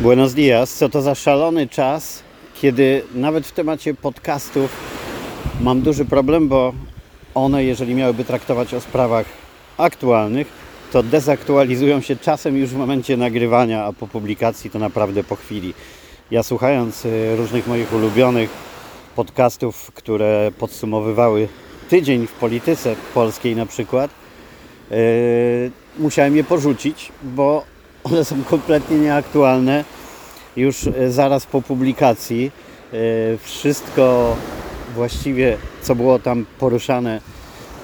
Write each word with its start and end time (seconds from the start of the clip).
Buenos 0.00 0.34
dias. 0.34 0.74
Co 0.74 0.88
to 0.88 1.02
za 1.02 1.14
szalony 1.14 1.68
czas, 1.68 2.22
kiedy 2.54 3.02
nawet 3.14 3.46
w 3.46 3.52
temacie 3.52 3.94
podcastów 3.94 4.70
mam 5.60 5.80
duży 5.80 6.04
problem, 6.04 6.48
bo 6.48 6.72
one, 7.34 7.64
jeżeli 7.64 7.94
miałyby 7.94 8.24
traktować 8.24 8.74
o 8.74 8.80
sprawach 8.80 9.26
aktualnych, 9.78 10.46
to 10.92 11.02
dezaktualizują 11.02 12.00
się 12.00 12.16
czasem 12.16 12.56
już 12.56 12.70
w 12.70 12.76
momencie 12.76 13.16
nagrywania, 13.16 13.84
a 13.84 13.92
po 13.92 14.06
publikacji 14.06 14.70
to 14.70 14.78
naprawdę 14.78 15.24
po 15.24 15.36
chwili. 15.36 15.74
Ja 16.30 16.42
słuchając 16.42 17.04
y, 17.04 17.36
różnych 17.36 17.66
moich 17.66 17.92
ulubionych 17.92 18.50
podcastów, 19.16 19.90
które 19.94 20.52
podsumowywały 20.58 21.48
tydzień 21.88 22.26
w 22.26 22.32
polityce 22.32 22.96
polskiej 23.14 23.56
na 23.56 23.66
przykład, 23.66 24.10
yy, 24.90 24.96
musiałem 25.98 26.36
je 26.36 26.44
porzucić, 26.44 27.12
bo 27.22 27.77
one 28.04 28.24
są 28.24 28.44
kompletnie 28.44 28.98
nieaktualne 28.98 29.84
już 30.56 30.86
e, 30.86 31.12
zaraz 31.12 31.46
po 31.46 31.62
publikacji. 31.62 32.50
E, 32.92 33.38
wszystko 33.38 34.36
właściwie, 34.94 35.56
co 35.82 35.94
było 35.94 36.18
tam 36.18 36.46
poruszane, 36.58 37.20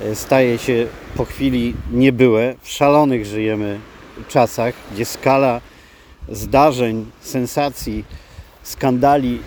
e, 0.03 0.15
staje 0.15 0.59
się 0.59 0.87
po 1.17 1.25
chwili 1.25 1.75
niebyłe. 1.93 2.55
W 2.63 2.69
szalonych 2.69 3.27
żyjemy 3.27 3.79
czasach, 4.29 4.75
gdzie 4.93 5.05
skala 5.05 5.61
zdarzeń, 6.29 7.07
sensacji, 7.21 8.05
skandali 8.63 9.41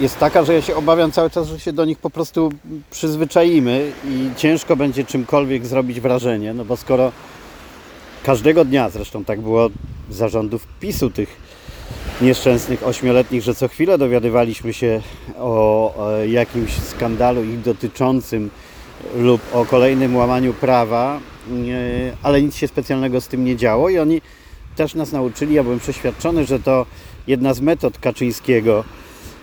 jest 0.00 0.18
taka, 0.18 0.44
że 0.44 0.54
ja 0.54 0.62
się 0.62 0.76
obawiam 0.76 1.12
cały 1.12 1.30
czas, 1.30 1.48
że 1.48 1.60
się 1.60 1.72
do 1.72 1.84
nich 1.84 1.98
po 1.98 2.10
prostu 2.10 2.52
przyzwyczaimy 2.90 3.92
i 4.04 4.30
ciężko 4.36 4.76
będzie 4.76 5.04
czymkolwiek 5.04 5.66
zrobić 5.66 6.00
wrażenie, 6.00 6.54
no 6.54 6.64
bo 6.64 6.76
skoro 6.76 7.12
każdego 8.28 8.64
dnia, 8.64 8.90
zresztą 8.90 9.24
tak 9.24 9.40
było 9.40 9.70
zarządów 10.10 10.66
PiSu 10.80 11.10
tych 11.10 11.36
nieszczęsnych 12.20 12.86
ośmioletnich, 12.86 13.42
że 13.42 13.54
co 13.54 13.68
chwilę 13.68 13.98
dowiadywaliśmy 13.98 14.72
się 14.72 15.00
o, 15.38 15.94
jakimś 16.26 16.72
skandalu 16.72 17.44
ich 17.44 17.60
dotyczącym 17.60 18.50
lub 19.16 19.40
o 19.52 19.64
kolejnym 19.64 20.16
łamaniu 20.16 20.54
prawa, 20.54 21.20
ale 22.22 22.42
nic 22.42 22.56
się 22.56 22.68
specjalnego 22.68 23.20
z 23.20 23.28
tym 23.28 23.44
nie 23.44 23.56
działo 23.56 23.88
i 23.88 23.98
oni 23.98 24.20
też 24.76 24.94
nas 24.94 25.12
nauczyli, 25.12 25.54
ja 25.54 25.62
byłem 25.62 25.80
przeświadczony, 25.80 26.44
że 26.44 26.60
to 26.60 26.86
jedna 27.26 27.54
z 27.54 27.60
metod 27.60 27.98
Kaczyńskiego 27.98 28.84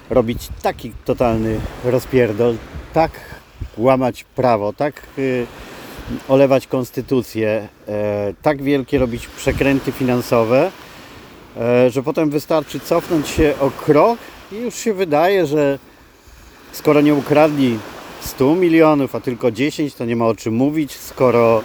robić 0.09 0.49
taki 0.61 0.91
totalny 1.05 1.59
rozpierdol, 1.83 2.55
tak 2.93 3.11
łamać 3.77 4.23
prawo, 4.23 4.73
tak 4.73 5.01
y, 5.17 5.45
olewać 6.27 6.67
konstytucję, 6.67 7.67
e, 7.87 8.33
tak 8.41 8.63
wielkie 8.63 8.97
robić 8.97 9.27
przekręty 9.27 9.91
finansowe, 9.91 10.71
e, 11.57 11.89
że 11.89 12.03
potem 12.03 12.29
wystarczy 12.29 12.79
cofnąć 12.79 13.27
się 13.27 13.53
o 13.59 13.71
krok 13.71 14.19
i 14.51 14.55
już 14.55 14.75
się 14.75 14.93
wydaje, 14.93 15.45
że 15.45 15.79
skoro 16.71 17.01
nie 17.01 17.13
ukradli 17.13 17.79
100 18.21 18.55
milionów, 18.55 19.15
a 19.15 19.19
tylko 19.19 19.51
10, 19.51 19.93
to 19.95 20.05
nie 20.05 20.15
ma 20.15 20.25
o 20.25 20.35
czym 20.35 20.53
mówić, 20.53 20.91
skoro 20.91 21.61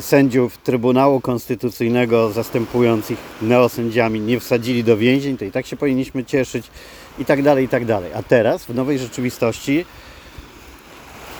sędziów 0.00 0.58
Trybunału 0.58 1.20
Konstytucyjnego 1.20 2.30
zastępujących 2.30 3.18
neosędziami 3.42 4.20
nie 4.20 4.40
wsadzili 4.40 4.84
do 4.84 4.96
więzień, 4.96 5.36
to 5.36 5.44
i 5.44 5.50
tak 5.50 5.66
się 5.66 5.76
powinniśmy 5.76 6.24
cieszyć 6.24 6.66
i 7.18 7.24
tak 7.24 7.42
dalej, 7.42 7.64
i 7.64 7.68
tak 7.68 7.84
dalej. 7.84 8.12
A 8.14 8.22
teraz 8.22 8.64
w 8.64 8.74
nowej 8.74 8.98
rzeczywistości 8.98 9.84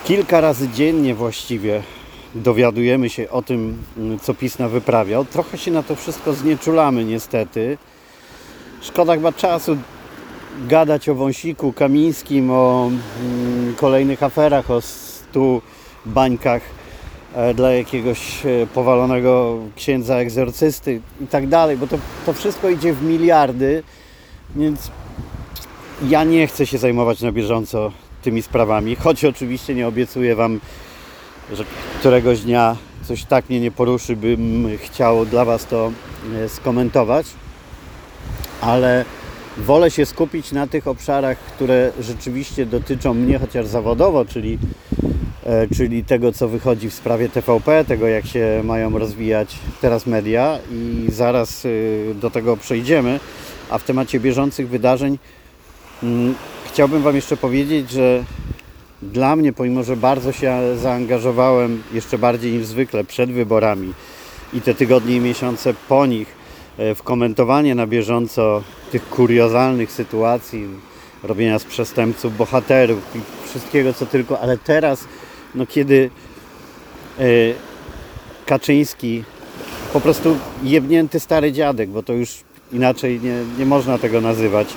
kilka 0.04 0.40
razy 0.40 0.68
dziennie 0.68 1.14
właściwie 1.14 1.82
dowiadujemy 2.34 3.10
się 3.10 3.30
o 3.30 3.42
tym, 3.42 3.82
co 4.22 4.34
PiS 4.34 4.56
wyprawiał. 4.56 5.24
Trochę 5.24 5.58
się 5.58 5.70
na 5.70 5.82
to 5.82 5.96
wszystko 5.96 6.32
znieczulamy 6.32 7.04
niestety. 7.04 7.78
Szkoda 8.80 9.14
chyba 9.14 9.32
czasu 9.32 9.76
gadać 10.68 11.08
o 11.08 11.14
Wąsiku 11.14 11.72
Kamińskim, 11.72 12.50
o 12.50 12.90
mm, 13.20 13.74
kolejnych 13.74 14.22
aferach, 14.22 14.70
o 14.70 14.80
stu 14.80 15.62
bańkach 16.06 16.62
e, 17.34 17.54
dla 17.54 17.72
jakiegoś 17.72 18.46
e, 18.46 18.66
powalonego 18.74 19.58
księdza 19.76 20.16
egzorcysty 20.16 21.00
i 21.20 21.26
tak 21.26 21.46
dalej, 21.46 21.76
bo 21.76 21.86
to, 21.86 21.98
to 22.26 22.32
wszystko 22.32 22.68
idzie 22.68 22.92
w 22.92 23.02
miliardy, 23.02 23.82
więc 24.56 24.90
ja 26.08 26.24
nie 26.24 26.46
chcę 26.46 26.66
się 26.66 26.78
zajmować 26.78 27.20
na 27.20 27.32
bieżąco 27.32 27.92
tymi 28.22 28.42
sprawami, 28.42 28.96
choć 28.96 29.24
oczywiście 29.24 29.74
nie 29.74 29.88
obiecuję 29.88 30.36
Wam, 30.36 30.60
że 31.52 31.64
któregoś 31.98 32.40
dnia 32.40 32.76
coś 33.02 33.24
tak 33.24 33.48
mnie 33.48 33.60
nie 33.60 33.70
poruszy, 33.70 34.16
bym 34.16 34.68
chciał 34.78 35.26
dla 35.26 35.44
Was 35.44 35.66
to 35.66 35.92
e, 36.34 36.48
skomentować, 36.48 37.26
ale 38.60 39.04
wolę 39.56 39.90
się 39.90 40.06
skupić 40.06 40.52
na 40.52 40.66
tych 40.66 40.86
obszarach, 40.86 41.38
które 41.38 41.92
rzeczywiście 42.00 42.66
dotyczą 42.66 43.14
mnie 43.14 43.38
chociaż 43.38 43.66
zawodowo, 43.66 44.24
czyli, 44.24 44.58
e, 45.44 45.68
czyli 45.76 46.04
tego, 46.04 46.32
co 46.32 46.48
wychodzi 46.48 46.90
w 46.90 46.94
sprawie 46.94 47.28
TVP, 47.28 47.84
tego, 47.84 48.06
jak 48.06 48.26
się 48.26 48.60
mają 48.64 48.98
rozwijać 48.98 49.56
teraz 49.80 50.06
media 50.06 50.58
i 50.72 51.06
zaraz 51.08 51.66
e, 51.66 51.68
do 52.14 52.30
tego 52.30 52.56
przejdziemy, 52.56 53.20
a 53.70 53.78
w 53.78 53.84
temacie 53.84 54.20
bieżących 54.20 54.68
wydarzeń 54.68 55.18
mm, 56.02 56.34
Chciałbym 56.72 57.02
Wam 57.02 57.16
jeszcze 57.16 57.36
powiedzieć, 57.36 57.90
że 57.90 58.24
dla 59.02 59.36
mnie, 59.36 59.52
pomimo 59.52 59.82
że 59.82 59.96
bardzo 59.96 60.32
się 60.32 60.58
zaangażowałem 60.76 61.82
jeszcze 61.92 62.18
bardziej 62.18 62.52
niż 62.52 62.66
zwykle 62.66 63.04
przed 63.04 63.32
wyborami 63.32 63.92
i 64.52 64.60
te 64.60 64.74
tygodnie 64.74 65.16
i 65.16 65.20
miesiące 65.20 65.74
po 65.88 66.06
nich 66.06 66.28
e, 66.78 66.94
w 66.94 67.02
komentowanie 67.02 67.74
na 67.74 67.86
bieżąco 67.86 68.62
tych 68.92 69.08
kuriozalnych 69.08 69.92
sytuacji, 69.92 70.68
robienia 71.22 71.58
z 71.58 71.64
przestępców 71.64 72.36
bohaterów 72.36 72.98
i 73.14 73.48
wszystkiego 73.48 73.92
co 73.92 74.06
tylko, 74.06 74.40
ale 74.40 74.58
teraz, 74.58 75.04
no 75.54 75.66
kiedy 75.66 76.10
e, 77.18 77.22
Kaczyński 78.46 79.24
po 79.92 80.00
prostu 80.00 80.36
jebnięty 80.62 81.20
stary 81.20 81.52
dziadek, 81.52 81.90
bo 81.90 82.02
to 82.02 82.12
już 82.12 82.34
inaczej 82.72 83.20
nie, 83.20 83.34
nie 83.58 83.66
można 83.66 83.98
tego 83.98 84.20
nazywać, 84.20 84.68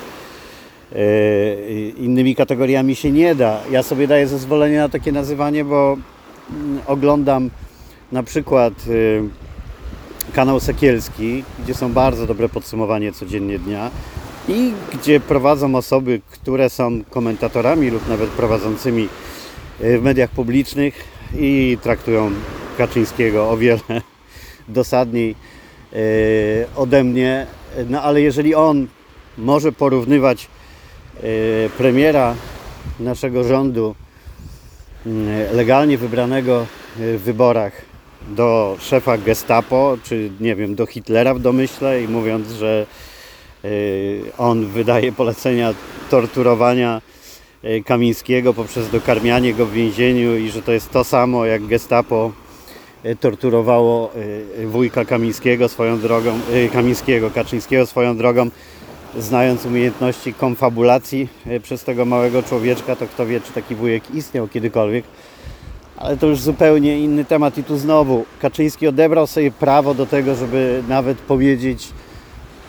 innymi 1.97 2.35
kategoriami 2.35 2.95
się 2.95 3.11
nie 3.11 3.35
da. 3.35 3.59
Ja 3.71 3.83
sobie 3.83 4.07
daję 4.07 4.27
zezwolenie 4.27 4.77
na 4.77 4.89
takie 4.89 5.11
nazywanie, 5.11 5.65
bo 5.65 5.97
mm, 6.51 6.79
oglądam 6.87 7.49
na 8.11 8.23
przykład 8.23 8.73
e, 8.73 10.33
kanał 10.33 10.59
Sekielski, 10.59 11.43
gdzie 11.63 11.73
są 11.73 11.93
bardzo 11.93 12.27
dobre 12.27 12.49
podsumowanie 12.49 13.11
codziennie 13.11 13.59
dnia 13.59 13.91
i 14.47 14.71
gdzie 14.93 15.19
prowadzą 15.19 15.75
osoby, 15.75 16.21
które 16.31 16.69
są 16.69 17.03
komentatorami 17.09 17.89
lub 17.89 18.07
nawet 18.09 18.29
prowadzącymi 18.29 19.09
e, 19.81 19.97
w 19.97 20.03
mediach 20.03 20.29
publicznych 20.29 21.03
i 21.39 21.77
traktują 21.81 22.31
Kaczyńskiego 22.77 23.49
o 23.49 23.57
wiele 23.57 23.81
dosadniej 24.67 25.35
ode 26.75 27.03
mnie. 27.03 27.47
No 27.89 28.01
ale 28.01 28.21
jeżeli 28.21 28.55
on 28.55 28.87
może 29.37 29.71
porównywać 29.71 30.47
premiera 31.77 32.35
naszego 32.99 33.43
rządu 33.43 33.95
mm, 35.05 35.55
legalnie 35.55 35.97
wybranego 35.97 36.65
w 36.95 37.21
wyborach 37.23 37.73
do 38.27 38.77
szefa 38.79 39.17
gestapo, 39.17 39.97
czy 40.03 40.31
nie 40.39 40.55
wiem, 40.55 40.75
do 40.75 40.85
Hitlera 40.85 41.33
w 41.33 41.39
domyśle 41.39 42.03
i 42.03 42.07
mówiąc, 42.07 42.51
że 42.51 42.85
on 44.37 44.65
wydaje 44.65 45.11
polecenia 45.11 45.73
torturowania 46.09 47.01
Kamińskiego 47.85 48.53
poprzez 48.53 48.89
dokarmianie 48.89 49.53
go 49.53 49.65
w 49.65 49.71
więzieniu 49.71 50.37
i 50.37 50.49
że 50.49 50.61
to 50.61 50.71
jest 50.71 50.91
to 50.91 51.03
samo 51.03 51.45
jak 51.45 51.65
gestapo 51.65 52.31
torturowało 53.19 54.11
wujka 54.65 55.05
Kamińskiego 55.05 55.69
swoją 55.69 55.99
drogą, 55.99 56.39
Kamińskiego, 56.73 57.31
Kaczyńskiego 57.31 57.85
swoją 57.85 58.17
drogą 58.17 58.49
znając 59.19 59.65
umiejętności 59.65 60.33
konfabulacji 60.33 61.27
e, 61.45 61.59
przez 61.59 61.83
tego 61.83 62.05
małego 62.05 62.43
człowieczka, 62.43 62.95
to 62.95 63.07
kto 63.07 63.25
wie, 63.25 63.41
czy 63.41 63.53
taki 63.53 63.75
wujek 63.75 64.15
istniał 64.15 64.47
kiedykolwiek. 64.47 65.05
Ale 65.97 66.17
to 66.17 66.27
już 66.27 66.39
zupełnie 66.39 66.99
inny 66.99 67.25
temat 67.25 67.57
i 67.57 67.63
tu 67.63 67.77
znowu 67.77 68.25
Kaczyński 68.41 68.87
odebrał 68.87 69.27
sobie 69.27 69.51
prawo 69.51 69.93
do 69.93 70.05
tego, 70.05 70.35
żeby 70.35 70.83
nawet 70.87 71.17
powiedzieć 71.17 71.87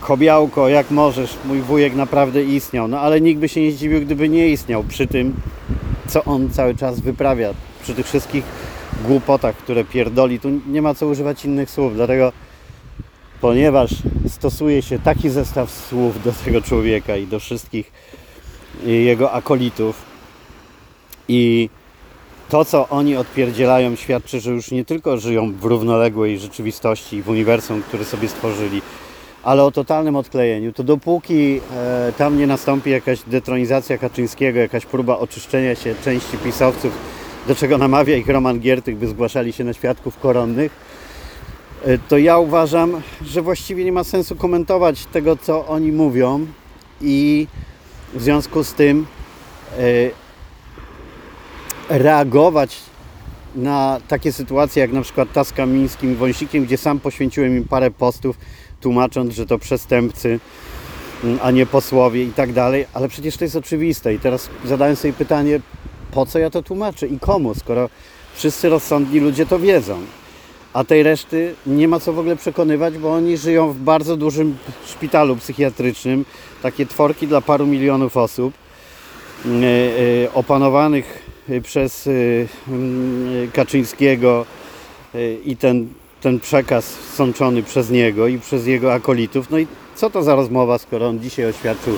Kobiałko, 0.01 0.69
jak 0.69 0.91
możesz, 0.91 1.37
mój 1.45 1.61
wujek 1.61 1.95
naprawdę 1.95 2.43
istniał. 2.43 2.89
No 2.89 3.01
ale 3.01 3.21
nikt 3.21 3.41
by 3.41 3.49
się 3.49 3.61
nie 3.61 3.73
zdziwił, 3.73 4.01
gdyby 4.01 4.29
nie 4.29 4.49
istniał 4.49 4.85
przy 4.85 5.07
tym, 5.07 5.35
co 6.09 6.25
on 6.25 6.51
cały 6.51 6.75
czas 6.75 7.01
wyprawia. 7.01 7.55
Przy 7.83 7.95
tych 7.95 8.07
wszystkich 8.07 8.45
głupotach, 9.05 9.57
które 9.57 9.85
pierdoli. 9.85 10.41
Tu 10.41 10.49
nie 10.67 10.83
ma 10.83 10.95
co 10.95 11.07
używać 11.07 11.45
innych 11.45 11.71
słów, 11.71 11.95
dlatego 11.95 12.33
ponieważ 13.45 13.91
stosuje 14.29 14.83
się 14.83 14.99
taki 14.99 15.31
zestaw 15.31 15.71
słów 15.71 16.23
do 16.23 16.33
tego 16.33 16.63
człowieka 16.63 17.17
i 17.17 17.27
do 17.27 17.41
wszystkich 17.41 17.93
jego 18.87 19.33
akolitów 19.33 20.03
i 21.29 21.69
to, 22.49 22.65
co 22.65 22.89
oni 22.89 23.17
odpierdzielają, 23.17 23.97
świadczy, 23.97 24.41
że 24.41 24.51
już 24.51 24.71
nie 24.71 24.85
tylko 24.85 25.17
żyją 25.17 25.53
w 25.53 25.65
równoległej 25.65 26.39
rzeczywistości, 26.39 27.23
w 27.23 27.29
uniwersum, 27.29 27.83
który 27.83 28.05
sobie 28.05 28.29
stworzyli, 28.29 28.83
ale 29.43 29.65
o 29.65 29.71
totalnym 29.71 30.17
odklejeniu. 30.17 30.73
To 30.73 30.85
dopóki 30.85 31.61
e, 31.73 32.13
tam 32.19 32.39
nie 32.39 32.47
nastąpi 32.47 32.91
jakaś 32.91 33.23
detronizacja 33.27 33.99
Kaczyńskiego, 33.99 34.59
jakaś 34.59 34.87
próba 34.87 35.19
oczyszczenia 35.19 35.75
się 35.75 35.95
części 36.05 36.39
pisowców, 36.39 36.93
do 37.49 37.55
czego 37.55 37.79
namawia 37.79 38.17
ich 38.17 38.29
Roman 38.29 38.61
Giertych, 38.61 38.97
by 38.97 39.09
zgłaszali 39.09 39.53
się 39.53 39.65
na 39.65 39.73
świadków 39.73 40.19
koronnych, 40.19 40.94
to 42.09 42.19
ja 42.19 42.39
uważam, 42.39 43.03
że 43.23 43.43
właściwie 43.43 43.85
nie 43.85 43.93
ma 43.93 44.05
sensu 44.05 44.37
komentować 44.37 45.07
tego, 45.07 45.37
co 45.37 45.67
oni 45.67 45.93
mówią 45.93 46.47
i 47.01 47.47
w 48.15 48.23
związku 48.23 48.65
z 48.65 48.73
tym 48.73 49.07
e, 49.79 49.79
reagować 51.99 52.81
na 53.55 54.01
takie 54.09 54.33
sytuacje 54.33 54.81
jak 54.81 54.93
na 54.93 55.03
przykład 55.03 55.33
ta 55.33 55.45
z 55.45 55.53
Kamińskim 55.53 56.17
Wąsikiem, 56.17 56.65
gdzie 56.65 56.77
sam 56.77 57.01
poświęciłem 57.01 57.57
im 57.57 57.65
parę 57.65 57.91
postów 57.91 58.39
tłumacząc, 58.81 59.35
że 59.35 59.47
to 59.47 59.59
przestępcy, 59.59 60.41
mm, 61.25 61.39
a 61.43 61.51
nie 61.51 61.67
posłowie 61.67 62.25
i 62.25 62.33
tak 62.33 62.53
dalej, 62.53 62.87
ale 62.93 63.09
przecież 63.09 63.37
to 63.37 63.45
jest 63.45 63.57
oczywiste 63.57 64.15
i 64.15 64.19
teraz 64.19 64.51
zadałem 64.65 64.97
sobie 64.97 65.13
pytanie, 65.13 65.61
po 66.11 66.27
co 66.27 66.39
ja 66.39 66.51
to 66.51 66.63
tłumaczę 66.63 67.07
i 67.07 67.19
komu, 67.19 67.55
skoro 67.55 67.89
wszyscy 68.35 68.69
rozsądni 68.69 69.21
ludzie 69.21 69.47
to 69.47 69.59
wiedzą. 69.59 69.99
A 70.75 70.85
tej 70.85 71.03
reszty 71.03 71.55
nie 71.67 71.89
ma 71.89 72.01
co 72.01 72.13
w 72.13 72.19
ogóle 72.19 72.37
przekonywać, 72.37 72.99
bo 72.99 73.13
oni 73.13 73.37
żyją 73.37 73.73
w 73.73 73.79
bardzo 73.79 74.17
dużym 74.17 74.57
szpitalu 74.87 75.37
psychiatrycznym, 75.37 76.25
takie 76.63 76.87
tworki 76.87 77.27
dla 77.27 77.41
paru 77.41 77.67
milionów 77.67 78.17
osób, 78.17 78.55
yy, 79.45 79.51
yy, 79.53 80.29
opanowanych 80.35 81.23
przez 81.63 82.07
yy, 82.07 82.49
Kaczyńskiego 83.53 84.47
i 85.45 85.57
ten 85.57 85.89
ten 86.25 86.41
przekaz 86.41 86.97
sączony 87.15 87.63
przez 87.63 87.91
niego 87.91 88.29
i 88.29 88.39
przez 88.39 88.67
jego 88.67 88.93
akolitów. 88.93 89.51
No 89.51 89.59
i 89.59 89.67
co 89.95 90.11
to 90.11 90.23
za 90.23 90.35
rozmowa, 90.35 90.79
skoro 90.79 91.09
on 91.09 91.21
dzisiaj 91.21 91.47
oświadczył 91.47 91.95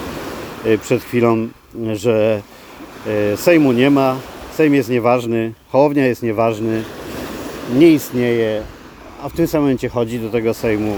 e, 0.64 0.79
przed 0.79 1.02
chwilą, 1.02 1.49
że 1.94 2.43
e, 3.06 3.37
Sejmu 3.37 3.72
nie 3.72 3.90
ma, 3.90 4.17
Sejm 4.55 4.75
jest 4.75 4.90
nieważny, 4.90 5.52
Hołownia 5.69 6.06
jest 6.06 6.22
nieważny, 6.22 6.84
nie 7.75 7.91
istnieje, 7.91 8.63
a 9.23 9.29
w 9.29 9.33
tym 9.33 9.47
samym 9.47 9.65
momencie 9.65 9.89
chodzi 9.89 10.19
do 10.19 10.31
tego 10.31 10.55
Sejmu, 10.55 10.95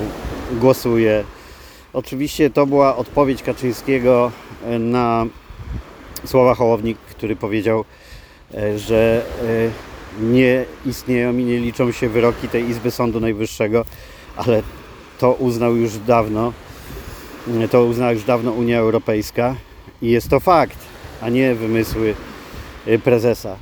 głosuje. 0.53 1.25
Oczywiście 1.93 2.51
to 2.51 2.67
była 2.67 2.97
odpowiedź 2.97 3.43
Kaczyńskiego 3.43 4.33
e, 4.67 4.79
na 4.79 5.27
słowa 6.25 6.55
Hołownik, 6.55 6.99
który 6.99 7.37
powiedział, 7.37 7.85
że 8.77 9.27
nie 10.21 10.65
istnieją 10.87 11.37
i 11.37 11.45
nie 11.45 11.59
liczą 11.59 11.93
się 11.93 12.09
wyroki 12.09 12.49
tej 12.49 12.69
Izby 12.69 12.91
Sądu 12.91 13.21
Najwyższego, 13.21 13.85
ale 14.37 14.63
to 15.19 15.33
uznał 15.33 15.77
już 15.77 15.99
dawno, 15.99 16.53
to 17.71 17.85
uznała 17.85 18.13
już 18.13 18.25
dawno 18.25 18.53
Unia 18.53 18.79
Europejska 18.79 19.55
i 20.03 20.11
jest 20.11 20.29
to 20.29 20.41
fakt, 20.41 20.79
a 21.21 21.29
nie 21.29 21.55
wymysły 21.55 22.15
prezesa. 23.05 23.57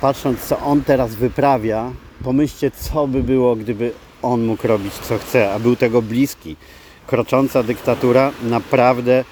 Patrząc 0.00 0.40
co 0.40 0.58
on 0.58 0.82
teraz 0.82 1.14
wyprawia, 1.14 1.92
pomyślcie 2.26 2.70
co 2.70 3.06
by 3.06 3.22
było, 3.22 3.56
gdyby 3.56 3.92
on 4.22 4.44
mógł 4.46 4.68
robić 4.68 4.92
co 4.92 5.18
chce, 5.18 5.52
a 5.52 5.58
był 5.58 5.76
tego 5.76 6.02
bliski. 6.02 6.56
Krocząca 7.06 7.62
dyktatura 7.62 8.32
naprawdę 8.42 9.24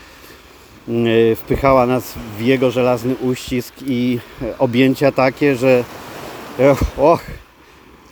y, 0.88 1.36
wpychała 1.36 1.86
nas 1.86 2.14
w 2.38 2.40
jego 2.40 2.70
żelazny 2.70 3.14
uścisk 3.16 3.74
i 3.86 4.18
objęcia 4.58 5.12
takie, 5.12 5.56
że 5.56 5.84
Och, 6.96 7.20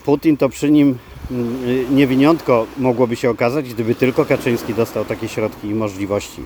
Putin 0.04 0.36
to 0.36 0.48
przy 0.48 0.70
nim 0.70 0.98
mm, 1.30 1.96
niewiniątko 1.96 2.66
mogłoby 2.78 3.16
się 3.16 3.30
okazać, 3.30 3.74
gdyby 3.74 3.94
tylko 3.94 4.24
Kaczyński 4.24 4.74
dostał 4.74 5.04
takie 5.04 5.28
środki 5.28 5.68
i 5.68 5.74
możliwości 5.74 6.42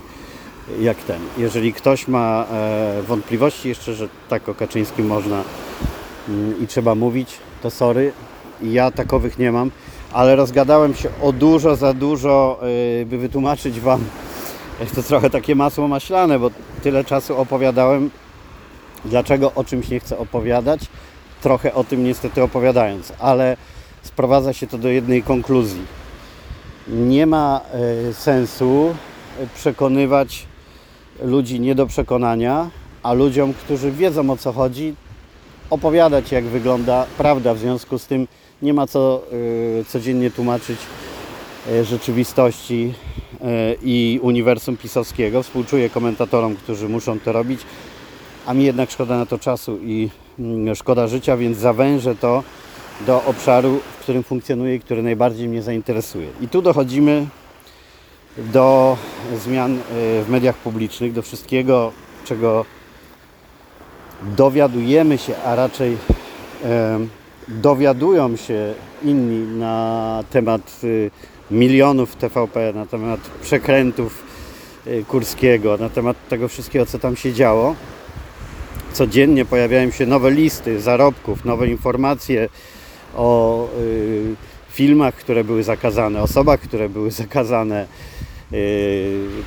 jak 0.80 0.96
ten. 0.96 1.20
Jeżeli 1.38 1.72
ktoś 1.72 2.08
ma 2.08 2.46
e, 2.52 3.02
wątpliwości 3.02 3.68
jeszcze, 3.68 3.94
że 3.94 4.08
tak 4.28 4.48
o 4.48 4.54
Kaczyńskim 4.54 5.06
można 5.06 5.44
mm, 6.28 6.62
i 6.62 6.66
trzeba 6.66 6.94
mówić, 6.94 7.38
to 7.66 7.70
sorry, 7.70 8.12
ja 8.62 8.90
takowych 8.90 9.38
nie 9.38 9.52
mam, 9.52 9.70
ale 10.12 10.36
rozgadałem 10.36 10.94
się 10.94 11.08
o 11.22 11.32
dużo, 11.32 11.76
za 11.76 11.94
dużo, 11.94 12.60
e, 13.02 13.06
by 13.06 13.18
wytłumaczyć 13.18 13.80
Wam, 13.80 14.04
to 14.94 15.02
trochę 15.02 15.30
takie 15.30 15.54
masło 15.54 15.88
maślane, 15.88 16.38
bo 16.38 16.50
tyle 16.82 17.04
czasu 17.04 17.38
opowiadałem, 17.38 18.10
dlaczego 19.04 19.52
o 19.54 19.64
czymś 19.64 19.88
nie 19.88 20.00
chcę 20.00 20.18
opowiadać, 20.18 20.80
trochę 21.42 21.74
o 21.74 21.84
tym 21.84 22.04
niestety 22.04 22.42
opowiadając, 22.42 23.12
ale 23.18 23.56
sprowadza 24.02 24.52
się 24.52 24.66
to 24.66 24.78
do 24.78 24.88
jednej 24.88 25.22
konkluzji. 25.22 25.82
Nie 26.88 27.26
ma 27.26 27.60
e, 28.10 28.14
sensu 28.14 28.94
przekonywać 29.54 30.46
ludzi 31.22 31.60
nie 31.60 31.74
do 31.74 31.86
przekonania, 31.86 32.70
a 33.02 33.12
ludziom, 33.12 33.54
którzy 33.54 33.92
wiedzą 33.92 34.30
o 34.30 34.36
co 34.36 34.52
chodzi, 34.52 34.94
opowiadać 35.70 36.32
jak 36.32 36.44
wygląda 36.44 37.06
prawda. 37.18 37.54
W 37.54 37.58
związku 37.58 37.98
z 37.98 38.06
tym 38.06 38.28
nie 38.62 38.74
ma 38.74 38.86
co 38.86 39.22
e, 39.80 39.84
codziennie 39.84 40.30
tłumaczyć 40.30 40.78
e, 41.68 41.84
rzeczywistości 41.84 42.94
i 43.82 44.20
uniwersum 44.22 44.76
pisowskiego. 44.76 45.42
Współczuję 45.42 45.90
komentatorom, 45.90 46.56
którzy 46.56 46.88
muszą 46.88 47.20
to 47.20 47.32
robić, 47.32 47.60
a 48.46 48.54
mi 48.54 48.64
jednak 48.64 48.90
szkoda 48.90 49.18
na 49.18 49.26
to 49.26 49.38
czasu 49.38 49.78
i 49.82 50.08
Mm, 50.38 50.74
szkoda 50.74 51.06
życia, 51.06 51.36
więc 51.36 51.58
zawężę 51.58 52.16
to 52.16 52.42
do 53.06 53.24
obszaru, 53.24 53.80
w 53.98 54.02
którym 54.02 54.22
funkcjonuje 54.22 54.74
i 54.74 54.80
który 54.80 55.02
najbardziej 55.02 55.48
mnie 55.48 55.62
zainteresuje. 55.62 56.28
I 56.40 56.48
tu 56.48 56.62
dochodzimy 56.62 57.26
do 58.38 58.96
zmian 59.36 59.78
w 59.90 60.26
mediach 60.28 60.56
publicznych, 60.56 61.12
do 61.12 61.22
wszystkiego, 61.22 61.92
czego 62.24 62.64
dowiadujemy 64.22 65.18
się, 65.18 65.36
a 65.44 65.54
raczej 65.54 65.96
dowiadują 67.48 68.36
się 68.36 68.74
inni 69.02 69.58
na 69.58 70.24
temat 70.30 70.80
y, 70.84 71.10
milionów 71.50 72.16
TVP, 72.16 72.72
na 72.72 72.86
temat 72.86 73.20
przekrętów 73.42 74.22
y, 74.86 75.04
Kurskiego, 75.08 75.76
na 75.76 75.88
temat 75.88 76.16
tego 76.28 76.48
wszystkiego, 76.48 76.86
co 76.86 76.98
tam 76.98 77.16
się 77.16 77.32
działo. 77.32 77.74
Codziennie 78.92 79.44
pojawiają 79.44 79.90
się 79.90 80.06
nowe 80.06 80.30
listy 80.30 80.80
zarobków, 80.80 81.44
nowe 81.44 81.68
informacje 81.68 82.48
o 83.16 83.68
y, 83.80 84.34
filmach, 84.70 85.14
które 85.14 85.44
były 85.44 85.62
zakazane, 85.62 86.22
osobach, 86.22 86.60
które 86.60 86.88
były 86.88 87.10
zakazane, 87.10 87.86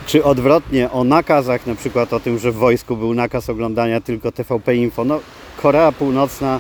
czy 0.06 0.24
odwrotnie 0.24 0.92
o 0.92 1.04
nakazach, 1.04 1.68
na 1.68 1.76
przykład 1.76 2.14
o 2.14 2.20
tym, 2.20 2.40
że 2.40 2.52
w 2.52 2.56
wojsku 2.56 2.98
był 2.98 3.14
nakaz 3.14 3.50
oglądania 3.50 4.02
tylko 4.02 4.32
TVP 4.32 4.76
Info. 4.76 5.06
No, 5.06 5.20
Korea 5.62 5.92
Północna 5.92 6.60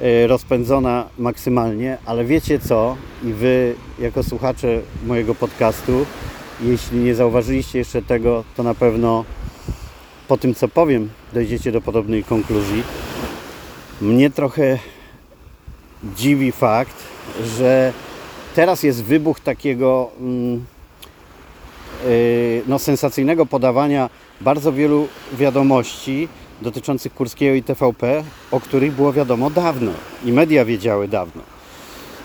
y, 0.00 0.26
rozpędzona 0.26 1.08
maksymalnie, 1.18 1.98
ale 2.06 2.24
wiecie 2.24 2.58
co? 2.58 2.96
I 3.24 3.32
wy, 3.32 3.74
jako 3.98 4.22
słuchacze 4.22 4.80
mojego 5.06 5.34
podcastu, 5.34 6.06
jeśli 6.62 6.98
nie 6.98 7.14
zauważyliście 7.14 7.78
jeszcze 7.78 8.02
tego, 8.02 8.44
to 8.56 8.62
na 8.62 8.74
pewno 8.74 9.24
po 10.28 10.38
tym, 10.38 10.54
co 10.54 10.68
powiem, 10.68 11.10
dojdziecie 11.32 11.72
do 11.72 11.80
podobnej 11.80 12.24
konkluzji. 12.24 12.82
Mnie 14.00 14.30
trochę 14.30 14.78
dziwi 16.16 16.52
fakt, 16.52 16.96
że 17.56 17.92
teraz 18.54 18.82
jest 18.82 19.04
wybuch 19.04 19.40
takiego 19.40 20.10
mm, 20.20 20.54
yy, 20.54 20.60
no, 22.66 22.78
sensacyjnego 22.78 23.46
podawania 23.46 24.10
bardzo 24.40 24.72
wielu 24.72 25.08
wiadomości 25.32 26.28
dotyczących 26.62 27.14
Kurskiego 27.14 27.54
i 27.54 27.62
TVP, 27.62 28.24
o 28.50 28.60
których 28.60 28.92
było 28.92 29.12
wiadomo 29.12 29.50
dawno 29.50 29.92
i 30.24 30.32
media 30.32 30.64
wiedziały 30.64 31.08
dawno. 31.08 31.42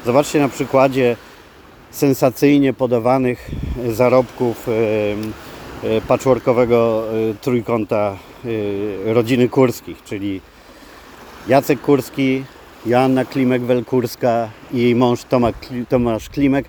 Zobaczcie 0.06 0.40
na 0.40 0.50
przykładzie 0.50 1.16
sensacyjnie 1.92 2.74
podawanych 2.74 3.52
zarobków 3.92 4.68
yy, 4.68 5.32
E, 5.86 6.02
patchworkowego 6.02 7.04
trójkąta 7.42 8.18
rodziny 9.06 9.50
Kurskich, 9.50 10.04
czyli 10.04 10.42
Jacek 11.48 11.82
Kurski, 11.82 12.44
Joanna 12.86 13.26
Klimek-Welkurska 13.26 14.48
i 14.74 14.82
jej 14.82 14.96
mąż 14.96 15.20
Tomasz 15.90 16.30
Klimek 16.30 16.66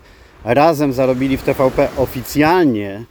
razem 0.47 0.93
zarobili 0.93 1.37
w 1.37 1.43
TVP 1.43 1.89
oficjalnie 1.97 3.05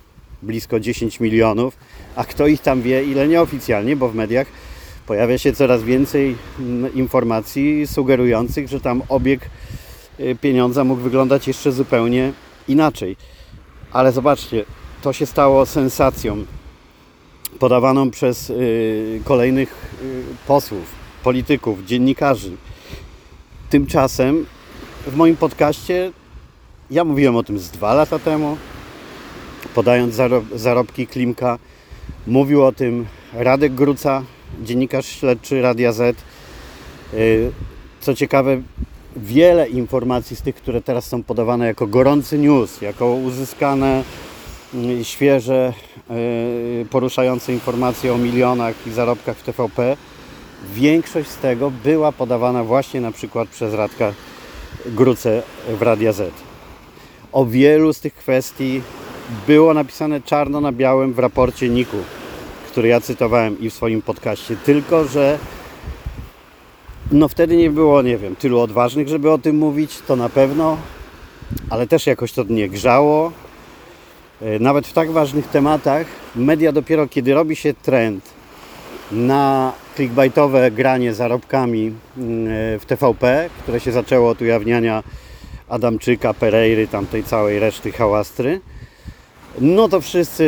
blisko 0.44 0.80
10 0.80 1.20
milionów, 1.20 1.78
a 2.16 2.24
kto 2.24 2.48
ich 2.48 2.62
tam 2.62 2.82
wie, 2.82 3.04
ile 3.04 3.28
nieoficjalnie, 3.28 3.96
bo 3.96 4.10
w 4.10 4.16
mediach 4.16 4.48
pojawia 5.08 5.38
się 5.38 5.54
coraz 5.54 5.84
więcej 5.84 6.36
informacji 6.94 7.88
sugerujących, 7.88 8.68
że 8.68 8.80
tam 8.80 9.02
obieg 9.10 9.50
pieniądza 10.42 10.84
mógł 10.84 11.02
wyglądać 11.02 11.48
jeszcze 11.48 11.72
zupełnie 11.72 12.34
inaczej. 12.68 13.18
Ale 13.92 14.12
zobaczcie, 14.12 14.66
to 15.02 15.14
się 15.14 15.26
stało 15.26 15.66
sensacją 15.66 16.46
podawaną 17.60 18.12
przez 18.12 18.50
y, 18.50 19.22
kolejnych 19.24 19.96
y, 20.04 20.24
posłów, 20.48 20.86
polityków, 21.24 21.86
dziennikarzy. 21.86 22.52
Tymczasem 23.70 24.46
w 25.08 25.16
moim 25.16 25.36
podcaście 25.36 26.12
ja 26.92 27.04
mówiłem 27.04 27.36
o 27.36 27.44
tym 27.44 27.60
z 27.60 27.70
dwa 27.70 27.94
lata 27.94 28.20
temu. 28.20 28.58
podając 29.76 30.16
zarobki 30.56 31.08
Klimka. 31.08 31.60
Mówił 32.28 32.66
o 32.66 32.72
tym 32.72 33.06
Radek 33.34 33.74
Gruca, 33.74 34.24
dziennikarz 34.64 35.06
śledczy 35.06 35.62
Radia 35.62 35.92
Z. 35.92 36.18
Y, 37.14 37.52
co 38.02 38.14
ciekawe, 38.14 38.62
wiele 39.16 39.70
informacji 39.70 40.36
z 40.36 40.42
tych, 40.42 40.56
które 40.56 40.82
teraz 40.82 41.06
są 41.06 41.24
podawane 41.24 41.68
jako 41.68 41.88
gorący 41.88 42.38
news, 42.38 42.82
jako 42.82 43.14
uzyskane 43.14 44.04
mm, 44.74 45.04
świeże, 45.04 45.74
y, 46.82 46.86
poruszające 46.90 47.54
informacje 47.54 48.14
o 48.14 48.18
milionach 48.18 48.76
i 48.88 48.92
zarobkach 48.92 49.38
w 49.38 49.44
TVP, 49.44 49.98
większość 50.74 51.30
z 51.30 51.38
tego 51.38 51.72
była 51.84 52.12
podawana 52.12 52.64
właśnie 52.64 53.02
na 53.02 53.12
przykład 53.12 53.50
przez 53.50 53.74
Radka 53.74 54.14
Gruce 54.86 55.44
w 55.80 55.82
Radia 55.82 56.14
Z. 56.14 56.55
O 57.36 57.46
wielu 57.46 57.94
z 57.94 58.00
tych 58.00 58.14
kwestii 58.14 58.82
było 59.48 59.74
napisane 59.74 60.22
czarno 60.22 60.62
na 60.62 60.72
białym 60.72 61.14
w 61.14 61.20
raporcie 61.20 61.70
NIK-u, 61.70 61.98
który 62.72 62.88
ja 62.88 63.02
cytowałem 63.02 63.60
i 63.60 63.70
w 63.70 63.74
swoim 63.74 64.02
podcaście, 64.02 64.56
tylko 64.66 65.06
że 65.06 65.40
no 67.12 67.28
wtedy 67.28 67.58
nie 67.58 67.70
było, 67.70 68.02
nie 68.02 68.18
wiem, 68.18 68.36
tylu 68.36 68.60
odważnych, 68.60 69.08
żeby 69.08 69.32
o 69.32 69.38
tym 69.38 69.58
mówić, 69.58 70.02
to 70.08 70.16
na 70.16 70.30
pewno, 70.30 70.78
ale 71.70 71.88
też 71.88 72.08
jakoś 72.08 72.32
to 72.32 72.44
nie 72.50 72.70
grzało. 72.70 73.32
E, 74.42 74.60
nawet 74.60 74.88
w 74.88 74.94
tak 74.94 75.12
ważnych 75.12 75.48
tematach 75.48 76.08
media 76.36 76.72
dopiero 76.72 77.08
kiedy 77.08 77.34
robi 77.34 77.56
się 77.56 77.74
trend 77.74 78.24
na 79.12 79.74
clickbaitowe 79.96 80.72
granie 80.72 81.14
zarobkami 81.14 81.92
mm, 82.18 82.48
e, 82.48 82.80
w 82.80 82.86
TVP, 82.86 83.50
które 83.64 83.80
się 83.80 83.92
zaczęło 83.92 84.30
od 84.30 84.42
ujawniania 84.42 85.04
Adamczyka, 85.70 86.34
Pereiry, 86.34 86.88
tamtej 86.88 87.24
całej 87.24 87.60
reszty 87.60 87.92
hałastry, 87.92 88.62
no 89.62 89.90
to 89.90 90.02
wszyscy 90.02 90.44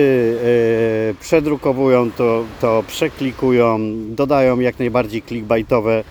yy, 1.07 1.15
przedrukowują 1.21 2.11
to, 2.11 2.43
to, 2.61 2.83
przeklikują, 2.87 3.79
dodają 4.07 4.59
jak 4.59 4.79
najbardziej 4.79 5.21
clickbaitowe 5.21 6.03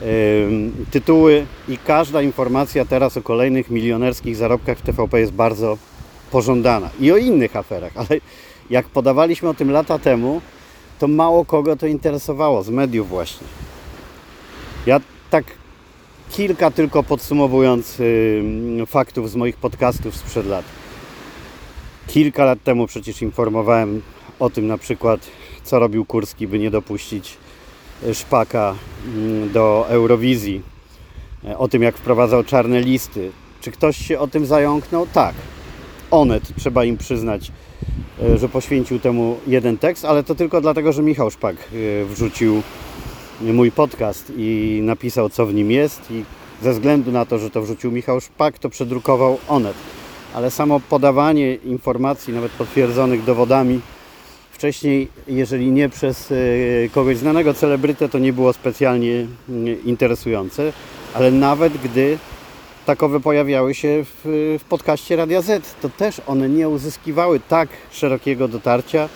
yy, 0.00 0.06
tytuły 0.90 1.46
i 1.68 1.78
każda 1.78 2.22
informacja 2.22 2.84
teraz 2.84 3.16
o 3.16 3.22
kolejnych 3.22 3.70
milionerskich 3.70 4.36
zarobkach 4.36 4.78
w 4.78 4.82
TVP 4.82 5.20
jest 5.20 5.32
bardzo 5.32 5.78
pożądana. 6.30 6.90
I 7.00 7.12
o 7.12 7.16
innych 7.16 7.56
aferach, 7.56 7.92
ale 7.96 8.20
jak 8.70 8.86
podawaliśmy 8.86 9.48
o 9.48 9.54
tym 9.54 9.70
lata 9.70 9.98
temu, 9.98 10.40
to 10.98 11.08
mało 11.08 11.44
kogo 11.44 11.76
to 11.76 11.86
interesowało, 11.86 12.62
z 12.62 12.70
mediów 12.70 13.08
właśnie. 13.08 13.46
Ja 14.86 15.00
tak 15.30 15.44
kilka 16.30 16.70
tylko 16.70 17.02
podsumowując 17.02 18.02
faktów 18.86 19.30
z 19.30 19.36
moich 19.36 19.56
podcastów 19.56 20.16
sprzed 20.16 20.46
lat. 20.46 20.64
Kilka 22.06 22.44
lat 22.44 22.62
temu 22.62 22.86
przecież 22.86 23.22
informowałem 23.22 24.02
o 24.38 24.50
tym 24.50 24.66
na 24.66 24.78
przykład, 24.78 25.20
co 25.64 25.78
robił 25.78 26.04
Kurski, 26.04 26.46
by 26.46 26.58
nie 26.58 26.70
dopuścić 26.70 27.36
y, 28.06 28.14
Szpaka 28.14 28.74
do 29.52 29.86
Eurowizji. 29.88 30.74
E, 31.48 31.58
o 31.58 31.68
tym, 31.68 31.82
jak 31.82 31.96
wprowadzał 31.96 32.44
czarne 32.44 32.80
listy. 32.80 33.30
Czy 33.60 33.70
ktoś 33.70 33.96
się 33.96 34.18
o 34.18 34.26
tym 34.26 34.46
zająknął? 34.46 35.06
Tak. 35.06 35.34
Onet, 36.10 36.42
trzeba 36.58 36.84
im 36.84 36.96
przyznać, 36.96 37.52
e, 38.22 38.38
że 38.38 38.48
poświęcił 38.48 38.98
temu 38.98 39.38
jeden 39.46 39.78
tekst, 39.78 40.04
ale 40.04 40.22
to 40.22 40.34
tylko 40.34 40.60
dlatego, 40.60 40.92
że 40.92 41.02
Michał 41.02 41.30
Szpak 41.30 41.56
e, 41.56 42.04
wrzucił 42.04 42.62
mój 43.40 43.70
podcast 43.70 44.32
i 44.36 44.80
napisał, 44.82 45.30
co 45.30 45.46
w 45.46 45.54
nim 45.54 45.70
jest 45.70 46.10
i 46.10 46.24
ze 46.62 46.72
względu 46.72 47.12
na 47.12 47.26
to, 47.26 47.38
że 47.38 47.50
to 47.50 47.62
wrzucił 47.62 47.92
Michał 47.92 48.20
Szpak, 48.20 48.58
to 48.58 48.70
przedrukował 48.70 49.38
Onet. 49.48 49.74
Ale 50.34 50.50
samo 50.50 50.80
podawanie 50.80 51.54
informacji, 51.54 52.34
nawet 52.34 52.52
potwierdzonych 52.52 53.24
dowodami, 53.24 53.80
wcześniej, 54.52 55.08
jeżeli 55.26 55.70
nie 55.70 55.88
przez 55.88 56.32
e, 56.32 56.34
kogoś 56.88 57.16
znanego 57.16 57.54
celebrytę, 57.54 58.08
to 58.08 58.18
nie 58.18 58.32
było 58.32 58.52
specjalnie 58.52 59.26
interesujące, 59.84 60.72
ale 61.14 61.30
nawet 61.30 61.72
gdy 61.72 62.18
takowe 62.86 63.20
pojawiały 63.20 63.74
się 63.74 64.04
w, 64.04 64.20
w 64.60 64.64
podcaście 64.68 65.16
Radia 65.16 65.42
Z, 65.42 65.74
to 65.82 65.88
też 65.88 66.20
one 66.26 66.48
nie 66.48 66.68
uzyskiwały 66.68 67.40
tak 67.48 67.68
szerokiego 67.90 68.48
dotarcia 68.48 69.08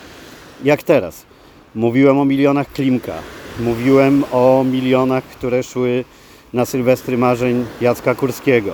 jak 0.64 0.82
teraz. 0.82 1.26
Mówiłem 1.74 2.18
o 2.18 2.24
milionach 2.24 2.72
Klimka, 2.72 3.14
Mówiłem 3.58 4.24
o 4.32 4.64
milionach, 4.72 5.24
które 5.24 5.62
szły 5.62 6.04
na 6.52 6.64
Sylwestry 6.64 7.18
Marzeń 7.18 7.66
Jacka 7.80 8.14
Kurskiego. 8.14 8.72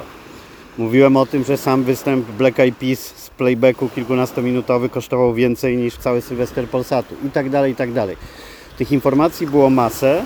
Mówiłem 0.78 1.16
o 1.16 1.26
tym, 1.26 1.44
że 1.44 1.56
sam 1.56 1.84
występ 1.84 2.26
Black 2.26 2.60
Eyed 2.60 2.76
Peas 2.76 2.98
z 2.98 3.30
playbacku 3.30 3.88
kilkunastominutowy 3.88 4.88
kosztował 4.88 5.34
więcej 5.34 5.76
niż 5.76 5.96
cały 5.96 6.20
Sylwester 6.20 6.68
Polsatu 6.68 7.14
i 7.26 7.30
tak 7.30 7.50
dalej, 7.50 7.72
i 7.72 7.74
tak 7.74 7.92
dalej. 7.92 8.16
Tych 8.78 8.92
informacji 8.92 9.46
było 9.46 9.70
masę. 9.70 10.22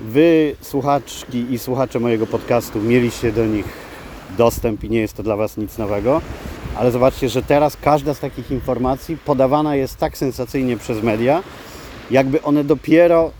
Wy, 0.00 0.56
słuchaczki 0.60 1.52
i 1.52 1.58
słuchacze 1.58 2.00
mojego 2.00 2.26
podcastu, 2.26 2.80
mieliście 2.80 3.32
do 3.32 3.46
nich 3.46 3.66
dostęp 4.38 4.84
i 4.84 4.90
nie 4.90 5.00
jest 5.00 5.14
to 5.14 5.22
dla 5.22 5.36
Was 5.36 5.56
nic 5.56 5.78
nowego. 5.78 6.20
Ale 6.76 6.90
zobaczcie, 6.90 7.28
że 7.28 7.42
teraz 7.42 7.76
każda 7.76 8.14
z 8.14 8.18
takich 8.18 8.50
informacji 8.50 9.16
podawana 9.16 9.76
jest 9.76 9.96
tak 9.96 10.18
sensacyjnie 10.18 10.76
przez 10.76 11.02
media, 11.02 11.42
jakby 12.10 12.42
one 12.42 12.64
dopiero 12.64 13.30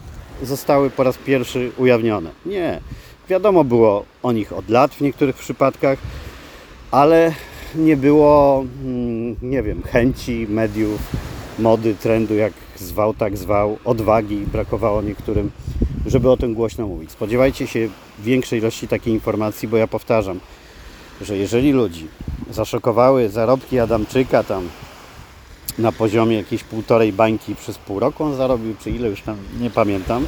zostały 0.43 0.90
po 0.90 1.02
raz 1.02 1.19
pierwszy 1.19 1.73
ujawnione. 1.76 2.31
Nie. 2.47 2.81
Wiadomo 3.28 3.64
było 3.64 4.05
o 4.23 4.33
nich 4.33 4.52
od 4.52 4.69
lat 4.69 4.95
w 4.95 5.00
niektórych 5.00 5.37
przypadkach, 5.37 5.99
ale 6.90 7.33
nie 7.75 7.97
było, 7.97 8.64
mm, 8.85 9.37
nie 9.43 9.62
wiem, 9.62 9.83
chęci 9.83 10.47
mediów, 10.49 11.00
mody, 11.59 11.95
trendu, 11.95 12.35
jak 12.35 12.52
zwał, 12.76 13.14
tak 13.14 13.37
zwał, 13.37 13.78
odwagi 13.85 14.37
brakowało 14.37 15.02
niektórym, 15.02 15.50
żeby 16.07 16.31
o 16.31 16.37
tym 16.37 16.55
głośno 16.55 16.87
mówić. 16.87 17.11
Spodziewajcie 17.11 17.66
się 17.66 17.88
większej 18.19 18.59
ilości 18.59 18.88
takiej 18.88 19.14
informacji, 19.14 19.69
bo 19.69 19.76
ja 19.76 19.87
powtarzam, 19.87 20.40
że 21.21 21.37
jeżeli 21.37 21.73
ludzi 21.73 22.09
zaszokowały 22.50 23.28
zarobki 23.28 23.78
Adamczyka 23.78 24.43
tam 24.45 24.69
na 25.78 25.92
poziomie 25.92 26.37
jakiejś 26.37 26.64
półtorej 26.64 27.12
bańki 27.12 27.54
przez 27.54 27.78
pół 27.78 28.00
roku 28.00 28.25
on 28.25 28.37
zarobił, 28.37 28.75
czy 28.80 28.90
ile 28.90 29.09
już 29.09 29.23
tam, 29.23 29.37
nie 29.61 29.71
pamiętam. 29.71 30.26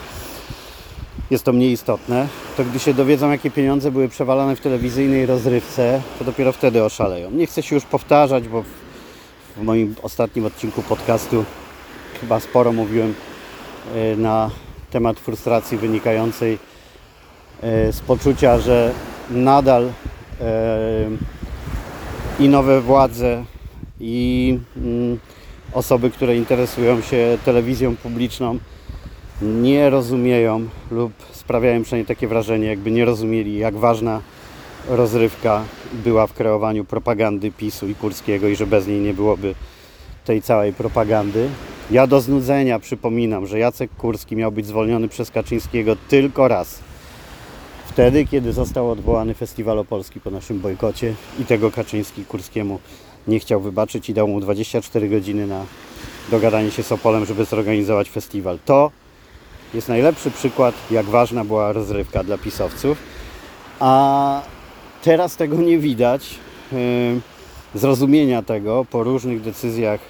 Jest 1.30 1.44
to 1.44 1.52
mniej 1.52 1.72
istotne. 1.72 2.28
To 2.56 2.64
gdy 2.64 2.78
się 2.78 2.94
dowiedzą, 2.94 3.30
jakie 3.30 3.50
pieniądze 3.50 3.90
były 3.90 4.08
przewalane 4.08 4.56
w 4.56 4.60
telewizyjnej 4.60 5.26
rozrywce, 5.26 6.02
to 6.18 6.24
dopiero 6.24 6.52
wtedy 6.52 6.84
oszaleją. 6.84 7.30
Nie 7.30 7.46
chcę 7.46 7.62
się 7.62 7.74
już 7.74 7.84
powtarzać, 7.84 8.48
bo 8.48 8.64
w 9.56 9.62
moim 9.62 9.94
ostatnim 10.02 10.46
odcinku 10.46 10.82
podcastu 10.82 11.44
chyba 12.20 12.40
sporo 12.40 12.72
mówiłem 12.72 13.14
e, 13.94 14.16
na 14.16 14.50
temat 14.90 15.20
frustracji 15.20 15.78
wynikającej 15.78 16.58
e, 17.62 17.92
z 17.92 18.00
poczucia, 18.00 18.58
że 18.58 18.92
nadal 19.30 19.92
e, 20.40 21.10
i 22.40 22.48
nowe 22.48 22.80
władze, 22.80 23.44
i 24.00 24.58
mm, 24.76 25.18
osoby, 25.72 26.10
które 26.10 26.36
interesują 26.36 27.00
się 27.00 27.38
telewizją 27.44 27.96
publiczną, 27.96 28.58
nie 29.42 29.90
rozumieją 29.90 30.68
lub 30.90 31.12
sprawiają 31.32 31.82
przynajmniej 31.82 32.06
takie 32.06 32.28
wrażenie, 32.28 32.66
jakby 32.66 32.90
nie 32.90 33.04
rozumieli, 33.04 33.58
jak 33.58 33.76
ważna 33.76 34.20
rozrywka 34.88 35.64
była 35.92 36.26
w 36.26 36.32
kreowaniu 36.32 36.84
propagandy 36.84 37.52
PiSu 37.52 37.88
i 37.88 37.94
Kurskiego 37.94 38.48
i 38.48 38.56
że 38.56 38.66
bez 38.66 38.86
niej 38.86 39.00
nie 39.00 39.14
byłoby 39.14 39.54
tej 40.24 40.42
całej 40.42 40.72
propagandy. 40.72 41.48
Ja 41.90 42.06
do 42.06 42.20
znudzenia 42.20 42.78
przypominam, 42.78 43.46
że 43.46 43.58
Jacek 43.58 43.90
Kurski 43.90 44.36
miał 44.36 44.52
być 44.52 44.66
zwolniony 44.66 45.08
przez 45.08 45.30
Kaczyńskiego 45.30 45.96
tylko 46.08 46.48
raz. 46.48 46.78
Wtedy, 47.86 48.26
kiedy 48.26 48.52
został 48.52 48.90
odwołany 48.90 49.34
Festiwal 49.34 49.78
Opolski 49.78 50.20
po 50.20 50.30
naszym 50.30 50.60
bojkocie 50.60 51.14
i 51.40 51.44
tego 51.44 51.70
Kaczyński 51.70 52.24
Kurskiemu 52.24 52.78
nie 53.26 53.40
chciał 53.40 53.60
wybaczyć 53.60 54.10
i 54.10 54.14
dał 54.14 54.28
mu 54.28 54.40
24 54.40 55.08
godziny 55.08 55.46
na 55.46 55.64
dogadanie 56.30 56.70
się 56.70 56.82
z 56.82 56.92
Opolem, 56.92 57.26
żeby 57.26 57.44
zorganizować 57.44 58.10
festiwal. 58.10 58.58
To 58.64 58.90
jest 59.74 59.88
najlepszy 59.88 60.30
przykład, 60.30 60.74
jak 60.90 61.06
ważna 61.06 61.44
była 61.44 61.72
rozrywka 61.72 62.24
dla 62.24 62.38
pisowców. 62.38 62.98
A 63.80 64.42
teraz 65.02 65.36
tego 65.36 65.56
nie 65.56 65.78
widać. 65.78 66.34
Yy, 66.72 66.78
zrozumienia 67.74 68.42
tego 68.42 68.86
po 68.90 69.02
różnych 69.02 69.40
decyzjach 69.40 70.00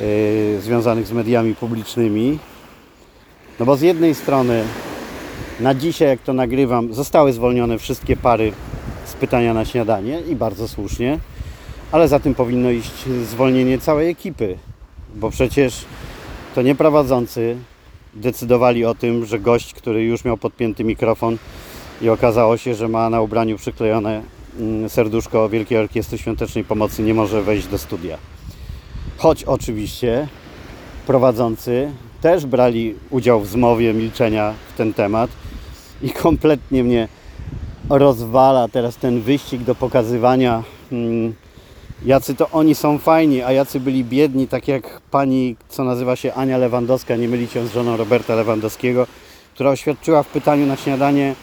yy, 0.00 0.60
związanych 0.60 1.06
z 1.06 1.12
mediami 1.12 1.54
publicznymi. 1.54 2.38
No 3.60 3.66
bo 3.66 3.76
z 3.76 3.80
jednej 3.80 4.14
strony 4.14 4.64
na 5.60 5.74
dzisiaj, 5.74 6.08
jak 6.08 6.20
to 6.20 6.32
nagrywam, 6.32 6.94
zostały 6.94 7.32
zwolnione 7.32 7.78
wszystkie 7.78 8.16
pary 8.16 8.52
z 9.04 9.12
pytania 9.12 9.54
na 9.54 9.64
śniadanie 9.64 10.20
i 10.20 10.36
bardzo 10.36 10.68
słusznie 10.68 11.18
ale 11.92 12.08
za 12.08 12.20
tym 12.20 12.34
powinno 12.34 12.70
iść 12.70 13.04
zwolnienie 13.24 13.78
całej 13.78 14.10
ekipy, 14.10 14.58
bo 15.14 15.30
przecież 15.30 15.84
to 16.54 16.62
nie 16.62 16.74
prowadzący 16.74 17.56
decydowali 18.14 18.84
o 18.84 18.94
tym, 18.94 19.26
że 19.26 19.38
gość, 19.38 19.74
który 19.74 20.04
już 20.04 20.24
miał 20.24 20.36
podpięty 20.36 20.84
mikrofon 20.84 21.38
i 22.02 22.08
okazało 22.08 22.56
się, 22.56 22.74
że 22.74 22.88
ma 22.88 23.10
na 23.10 23.20
ubraniu 23.20 23.56
przyklejone 23.58 24.22
mm, 24.58 24.88
serduszko 24.88 25.48
Wielkiej 25.48 25.78
Orkiestry 25.78 26.18
Świątecznej 26.18 26.64
Pomocy, 26.64 27.02
nie 27.02 27.14
może 27.14 27.42
wejść 27.42 27.66
do 27.66 27.78
studia. 27.78 28.18
Choć 29.16 29.44
oczywiście 29.44 30.28
prowadzący 31.06 31.92
też 32.20 32.46
brali 32.46 32.94
udział 33.10 33.40
w 33.40 33.46
zmowie 33.46 33.94
milczenia 33.94 34.54
w 34.74 34.76
ten 34.76 34.94
temat 34.94 35.30
i 36.02 36.10
kompletnie 36.10 36.84
mnie 36.84 37.08
rozwala 37.90 38.68
teraz 38.68 38.96
ten 38.96 39.20
wyścig 39.20 39.62
do 39.62 39.74
pokazywania, 39.74 40.62
hmm, 40.90 41.34
jacy 42.04 42.34
to 42.34 42.50
oni 42.50 42.74
są 42.74 42.98
fajni, 42.98 43.42
a 43.42 43.52
jacy 43.52 43.80
byli 43.80 44.04
biedni, 44.04 44.48
tak 44.48 44.68
jak 44.68 45.00
pani, 45.10 45.56
co 45.68 45.84
nazywa 45.84 46.16
się 46.16 46.34
Ania 46.34 46.58
Lewandowska, 46.58 47.16
nie 47.16 47.28
mylić 47.28 47.54
ją 47.54 47.66
z 47.66 47.72
żoną 47.72 47.96
Roberta 47.96 48.34
Lewandowskiego, 48.34 49.06
która 49.54 49.70
oświadczyła 49.70 50.22
w 50.22 50.26
pytaniu 50.26 50.66
na 50.66 50.76
śniadanie, 50.76 51.34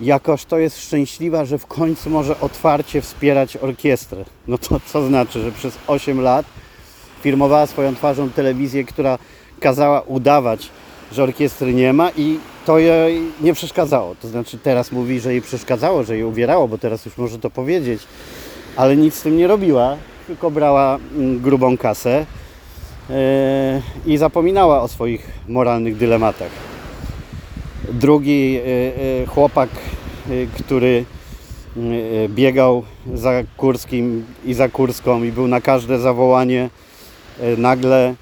jakoż 0.00 0.44
to 0.44 0.58
jest 0.58 0.80
szczęśliwa, 0.82 1.44
że 1.44 1.58
w 1.58 1.66
końcu 1.66 2.10
może 2.10 2.40
otwarcie 2.40 3.02
wspierać 3.02 3.56
orkiestrę. 3.56 4.24
No 4.48 4.58
to 4.58 4.80
co 4.86 5.06
znaczy, 5.06 5.40
że 5.42 5.52
przez 5.52 5.78
8 5.86 6.20
lat 6.20 6.46
firmowała 7.22 7.66
swoją 7.66 7.94
twarzą 7.94 8.30
telewizję, 8.30 8.84
która 8.84 9.18
kazała 9.60 10.00
udawać, 10.00 10.70
że 11.12 11.22
orkiestry 11.22 11.74
nie 11.74 11.92
ma 11.92 12.10
i 12.16 12.38
to 12.66 12.78
jej 12.78 13.22
nie 13.40 13.54
przeszkadzało. 13.54 14.14
To 14.22 14.28
znaczy 14.28 14.58
teraz 14.58 14.92
mówi, 14.92 15.20
że 15.20 15.32
jej 15.32 15.42
przeszkadzało, 15.42 16.04
że 16.04 16.14
jej 16.14 16.24
uwierało, 16.24 16.68
bo 16.68 16.78
teraz 16.78 17.04
już 17.04 17.18
może 17.18 17.38
to 17.38 17.50
powiedzieć, 17.50 18.02
ale 18.76 18.96
nic 18.96 19.14
z 19.14 19.22
tym 19.22 19.36
nie 19.36 19.46
robiła, 19.46 19.96
tylko 20.26 20.50
brała 20.50 20.98
mm, 21.16 21.40
grubą 21.40 21.76
kasę 21.76 22.26
yy, 23.08 23.16
i 24.06 24.16
zapominała 24.16 24.82
o 24.82 24.88
swoich 24.88 25.30
moralnych 25.48 25.96
dylematach. 25.96 26.50
Drugi 27.92 28.52
yy, 28.52 28.60
yy, 28.60 29.26
chłopak, 29.26 29.68
który 30.58 31.04
biegał 32.28 32.82
za 33.14 33.30
Kurskim 33.56 34.24
i 34.44 34.54
za 34.54 34.68
Kurską 34.68 35.22
i 35.22 35.32
był 35.32 35.48
na 35.48 35.60
każde 35.60 35.98
zawołanie, 35.98 36.70
nagle 37.56 38.14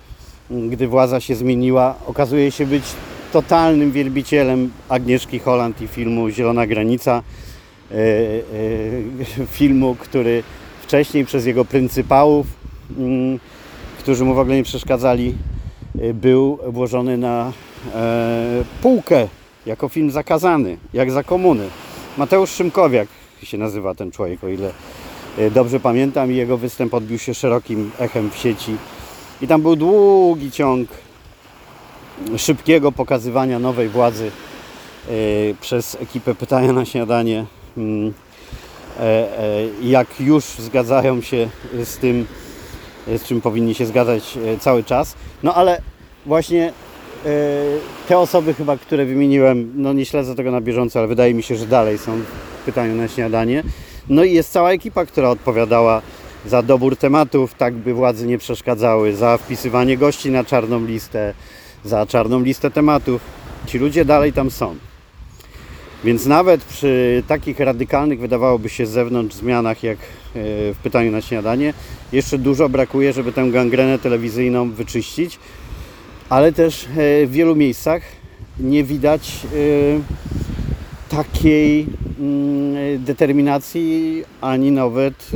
gdy 0.50 0.88
władza 0.88 1.20
się 1.20 1.34
zmieniła, 1.34 1.94
okazuje 2.06 2.50
się 2.50 2.66
być 2.66 2.84
totalnym 3.32 3.92
wielbicielem 3.92 4.70
Agnieszki 4.88 5.38
Holland 5.38 5.82
i 5.82 5.88
filmu 5.88 6.30
Zielona 6.30 6.66
Granica. 6.66 7.22
E, 7.90 7.94
e, 9.42 9.46
filmu, 9.46 9.96
który 9.98 10.42
wcześniej 10.82 11.24
przez 11.24 11.46
jego 11.46 11.64
pryncypałów, 11.64 12.46
mm, 12.98 13.38
którzy 13.98 14.24
mu 14.24 14.34
w 14.34 14.38
ogóle 14.38 14.56
nie 14.56 14.62
przeszkadzali, 14.62 15.34
e, 16.00 16.14
był 16.14 16.58
włożony 16.66 17.18
na 17.18 17.52
półkę 18.82 19.28
jako 19.66 19.88
film 19.88 20.10
zakazany, 20.10 20.76
jak 20.92 21.10
za 21.10 21.22
komuny. 21.22 21.68
Mateusz 22.18 22.50
Szymkowiak 22.50 23.08
się 23.42 23.58
nazywa 23.58 23.94
ten 23.94 24.10
człowiek, 24.10 24.44
o 24.44 24.48
ile 24.48 24.72
dobrze 25.50 25.80
pamiętam, 25.80 26.32
i 26.32 26.36
jego 26.36 26.56
występ 26.56 26.94
odbił 26.94 27.18
się 27.18 27.34
szerokim 27.34 27.90
echem 27.98 28.30
w 28.30 28.36
sieci 28.36 28.76
i 29.42 29.46
tam 29.46 29.62
był 29.62 29.76
długi 29.76 30.50
ciąg 30.50 30.88
szybkiego 32.36 32.92
pokazywania 32.92 33.58
nowej 33.58 33.88
władzy 33.88 34.30
przez 35.60 35.96
ekipę 36.00 36.34
Pytania 36.34 36.72
na 36.72 36.84
Śniadanie. 36.84 37.46
Mm, 37.76 38.12
e, 39.00 39.02
e, 39.02 39.28
jak 39.82 40.20
już 40.20 40.44
zgadzają 40.44 41.20
się 41.20 41.48
z 41.84 41.96
tym, 41.98 42.26
z 43.06 43.24
czym 43.24 43.40
powinni 43.40 43.74
się 43.74 43.86
zgadzać 43.86 44.38
cały 44.60 44.84
czas. 44.84 45.14
No 45.42 45.54
ale 45.54 45.82
właśnie 46.26 46.72
te 48.08 48.18
osoby 48.18 48.54
chyba, 48.54 48.76
które 48.76 49.04
wymieniłem, 49.04 49.72
no 49.76 49.92
nie 49.92 50.04
śledzę 50.04 50.34
tego 50.34 50.50
na 50.50 50.60
bieżąco, 50.60 50.98
ale 50.98 51.08
wydaje 51.08 51.34
mi 51.34 51.42
się, 51.42 51.56
że 51.56 51.66
dalej 51.66 51.98
są 51.98 52.18
w 52.62 52.64
pytaniu 52.64 52.94
na 52.94 53.08
śniadanie. 53.08 53.62
No 54.08 54.24
i 54.24 54.32
jest 54.32 54.52
cała 54.52 54.72
ekipa, 54.72 55.06
która 55.06 55.30
odpowiadała 55.30 56.02
za 56.46 56.62
dobór 56.62 56.96
tematów, 56.96 57.54
tak 57.54 57.74
by 57.74 57.94
władzy 57.94 58.26
nie 58.26 58.38
przeszkadzały, 58.38 59.16
za 59.16 59.36
wpisywanie 59.36 59.96
gości 59.96 60.30
na 60.30 60.44
czarną 60.44 60.84
listę, 60.84 61.34
za 61.84 62.06
czarną 62.06 62.40
listę 62.40 62.70
tematów. 62.70 63.22
Ci 63.66 63.78
ludzie 63.78 64.04
dalej 64.04 64.32
tam 64.32 64.50
są. 64.50 64.87
Więc 66.04 66.26
nawet 66.26 66.64
przy 66.64 67.22
takich 67.28 67.60
radykalnych, 67.60 68.20
wydawałoby 68.20 68.68
się 68.68 68.86
z 68.86 68.90
zewnątrz 68.90 69.36
zmianach, 69.36 69.82
jak 69.82 69.98
e, 69.98 70.02
w 70.74 70.76
pytaniu 70.82 71.10
na 71.10 71.20
śniadanie, 71.20 71.74
jeszcze 72.12 72.38
dużo 72.38 72.68
brakuje, 72.68 73.12
żeby 73.12 73.32
tę 73.32 73.50
gangrenę 73.50 73.98
telewizyjną 73.98 74.70
wyczyścić, 74.70 75.38
ale 76.28 76.52
też 76.52 76.84
e, 76.84 76.86
w 77.26 77.30
wielu 77.30 77.56
miejscach 77.56 78.02
nie 78.60 78.84
widać 78.84 79.30
e, 79.30 79.48
takiej 81.16 81.86
mm, 82.20 83.04
determinacji 83.04 84.24
ani 84.40 84.70
nawet 84.70 85.30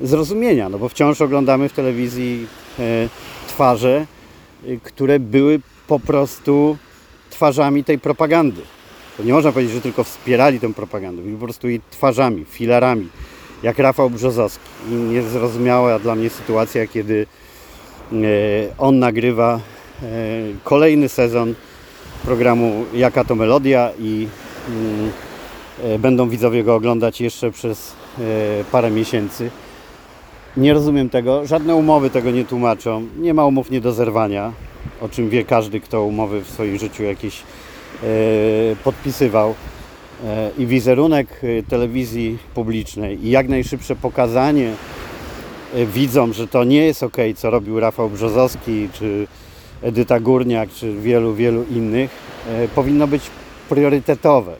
zrozumienia, 0.00 0.68
no 0.68 0.78
bo 0.78 0.88
wciąż 0.88 1.20
oglądamy 1.20 1.68
w 1.68 1.72
telewizji 1.72 2.46
twarze, 3.48 4.06
które 4.82 5.20
były 5.20 5.60
po 5.86 6.00
prostu 6.00 6.76
twarzami 7.30 7.84
tej 7.84 7.98
propagandy. 7.98 8.62
To 9.22 9.26
nie 9.26 9.32
można 9.32 9.52
powiedzieć, 9.52 9.74
że 9.74 9.80
tylko 9.80 10.04
wspierali 10.04 10.60
tę 10.60 10.74
propagandę, 10.74 11.22
byli 11.22 11.34
po 11.36 11.44
prostu 11.44 11.68
jej 11.68 11.80
twarzami, 11.90 12.44
filarami, 12.44 13.08
jak 13.62 13.78
Rafał 13.78 14.10
Brzozowski. 14.10 14.64
I 14.90 14.94
niezrozumiała 14.94 15.98
dla 15.98 16.14
mnie 16.14 16.30
sytuacja, 16.30 16.86
kiedy 16.86 17.26
e, 18.12 18.16
on 18.78 18.98
nagrywa 18.98 19.60
kolejny 20.64 21.08
sezon 21.08 21.54
programu 22.24 22.84
Jaka 22.94 23.24
to 23.24 23.34
Melodia 23.34 23.90
i 23.98 24.28
mm, 24.68 26.00
będą 26.00 26.28
widzowie 26.28 26.64
go 26.64 26.74
oglądać 26.74 27.20
jeszcze 27.20 27.50
przez 27.50 27.92
parę 28.72 28.90
miesięcy. 28.90 29.50
Nie 30.56 30.74
rozumiem 30.74 31.10
tego. 31.10 31.46
Żadne 31.46 31.74
umowy 31.74 32.10
tego 32.10 32.30
nie 32.30 32.44
tłumaczą. 32.44 33.06
Nie 33.18 33.34
ma 33.34 33.46
umów 33.46 33.70
nie 33.70 33.80
do 33.80 33.92
zerwania, 33.92 34.52
o 35.00 35.08
czym 35.08 35.28
wie 35.28 35.44
każdy, 35.44 35.80
kto 35.80 36.04
umowy 36.04 36.40
w 36.40 36.50
swoim 36.50 36.78
życiu 36.78 37.02
jakieś 37.02 37.38
e, 37.38 37.61
podpisywał. 38.84 39.54
E, 40.24 40.50
I 40.58 40.66
wizerunek 40.66 41.40
e, 41.42 41.62
telewizji 41.62 42.38
publicznej 42.54 43.26
i 43.26 43.30
jak 43.30 43.48
najszybsze 43.48 43.96
pokazanie 43.96 44.74
e, 45.74 45.86
widzom, 45.86 46.32
że 46.32 46.48
to 46.48 46.64
nie 46.64 46.86
jest 46.86 47.02
ok, 47.02 47.16
co 47.36 47.50
robił 47.50 47.80
Rafał 47.80 48.10
Brzozowski, 48.10 48.88
czy 48.92 49.26
Edyta 49.82 50.20
Górniak, 50.20 50.70
czy 50.70 50.94
wielu, 50.94 51.34
wielu 51.34 51.64
innych, 51.64 52.10
e, 52.48 52.68
powinno 52.68 53.06
być 53.06 53.22
priorytetowe. 53.68 54.56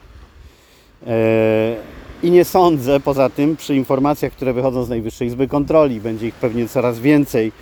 E, 1.07 1.77
i 2.23 2.31
nie 2.31 2.45
sądzę 2.45 3.01
poza 3.01 3.31
tym, 3.31 3.57
przy 3.57 3.77
informacjach, 3.77 4.33
które 4.33 4.53
wychodzą 4.53 4.85
z 4.85 4.89
Najwyższej 4.89 5.29
Izby 5.29 5.49
Kontroli, 5.49 6.01
będzie 6.01 6.27
ich 6.27 6.35
pewnie 6.35 6.69
coraz 6.69 7.01
więcej, 7.01 7.53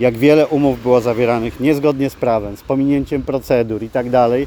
jak 0.00 0.18
wiele 0.18 0.46
umów 0.46 0.82
było 0.82 1.00
zawieranych 1.00 1.60
niezgodnie 1.60 2.10
z 2.10 2.14
prawem, 2.14 2.56
z 2.56 2.62
pominięciem 2.62 3.22
procedur 3.22 3.82
i 3.82 3.90
tak 3.90 4.10
dalej, 4.10 4.46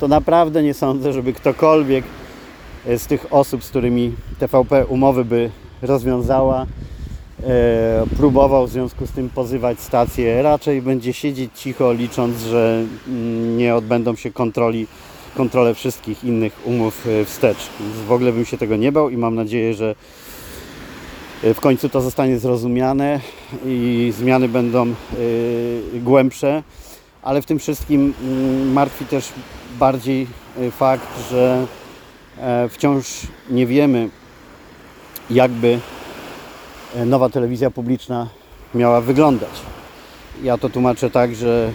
to 0.00 0.08
naprawdę 0.08 0.62
nie 0.62 0.74
sądzę, 0.74 1.12
żeby 1.12 1.32
ktokolwiek 1.32 2.04
z 2.86 3.06
tych 3.06 3.32
osób, 3.32 3.64
z 3.64 3.68
którymi 3.68 4.12
TVP 4.38 4.86
umowy 4.86 5.24
by 5.24 5.50
rozwiązała, 5.82 6.66
e, 7.42 8.04
próbował 8.16 8.66
w 8.66 8.70
związku 8.70 9.06
z 9.06 9.10
tym 9.10 9.30
pozywać 9.30 9.80
stację. 9.80 10.42
Raczej 10.42 10.82
będzie 10.82 11.12
siedzieć 11.12 11.50
cicho, 11.54 11.92
licząc, 11.92 12.38
że 12.40 12.84
mm, 13.08 13.56
nie 13.56 13.74
odbędą 13.74 14.14
się 14.16 14.30
kontroli 14.30 14.86
kontrolę 15.36 15.74
wszystkich 15.74 16.24
innych 16.24 16.60
umów 16.64 17.06
e, 17.06 17.24
wstecz. 17.24 17.68
Więc 17.80 17.96
w 17.96 18.12
ogóle 18.12 18.32
bym 18.32 18.44
się 18.44 18.58
tego 18.58 18.76
nie 18.76 18.92
bał 18.92 19.10
i 19.10 19.16
mam 19.16 19.34
nadzieję, 19.34 19.74
że 19.74 19.94
e, 21.44 21.54
w 21.54 21.60
końcu 21.60 21.88
to 21.88 22.00
zostanie 22.00 22.38
zrozumiane 22.38 23.20
i 23.66 24.12
zmiany 24.18 24.48
będą 24.48 24.86
e, 24.86 24.94
głębsze, 25.94 26.62
ale 27.22 27.42
w 27.42 27.46
tym 27.46 27.58
wszystkim 27.58 28.14
mm, 28.22 28.72
martwi 28.72 29.04
też 29.04 29.32
bardziej 29.78 30.26
fakt, 30.70 31.30
że 31.30 31.66
wciąż 32.68 33.06
nie 33.50 33.66
wiemy, 33.66 34.08
jakby 35.30 35.78
nowa 37.06 37.28
telewizja 37.28 37.70
publiczna 37.70 38.28
miała 38.74 39.00
wyglądać. 39.00 39.50
Ja 40.42 40.58
to 40.58 40.68
tłumaczę 40.68 41.10
tak, 41.10 41.34
że 41.34 41.70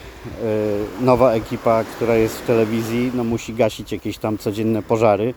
e, 1.01 1.03
nowa 1.03 1.31
ekipa, 1.33 1.83
która 1.83 2.15
jest 2.15 2.37
w 2.37 2.45
telewizji, 2.45 3.11
no 3.13 3.23
musi 3.23 3.53
gasić 3.53 3.91
jakieś 3.91 4.17
tam 4.17 4.37
codzienne 4.37 4.81
pożary, 4.81 5.33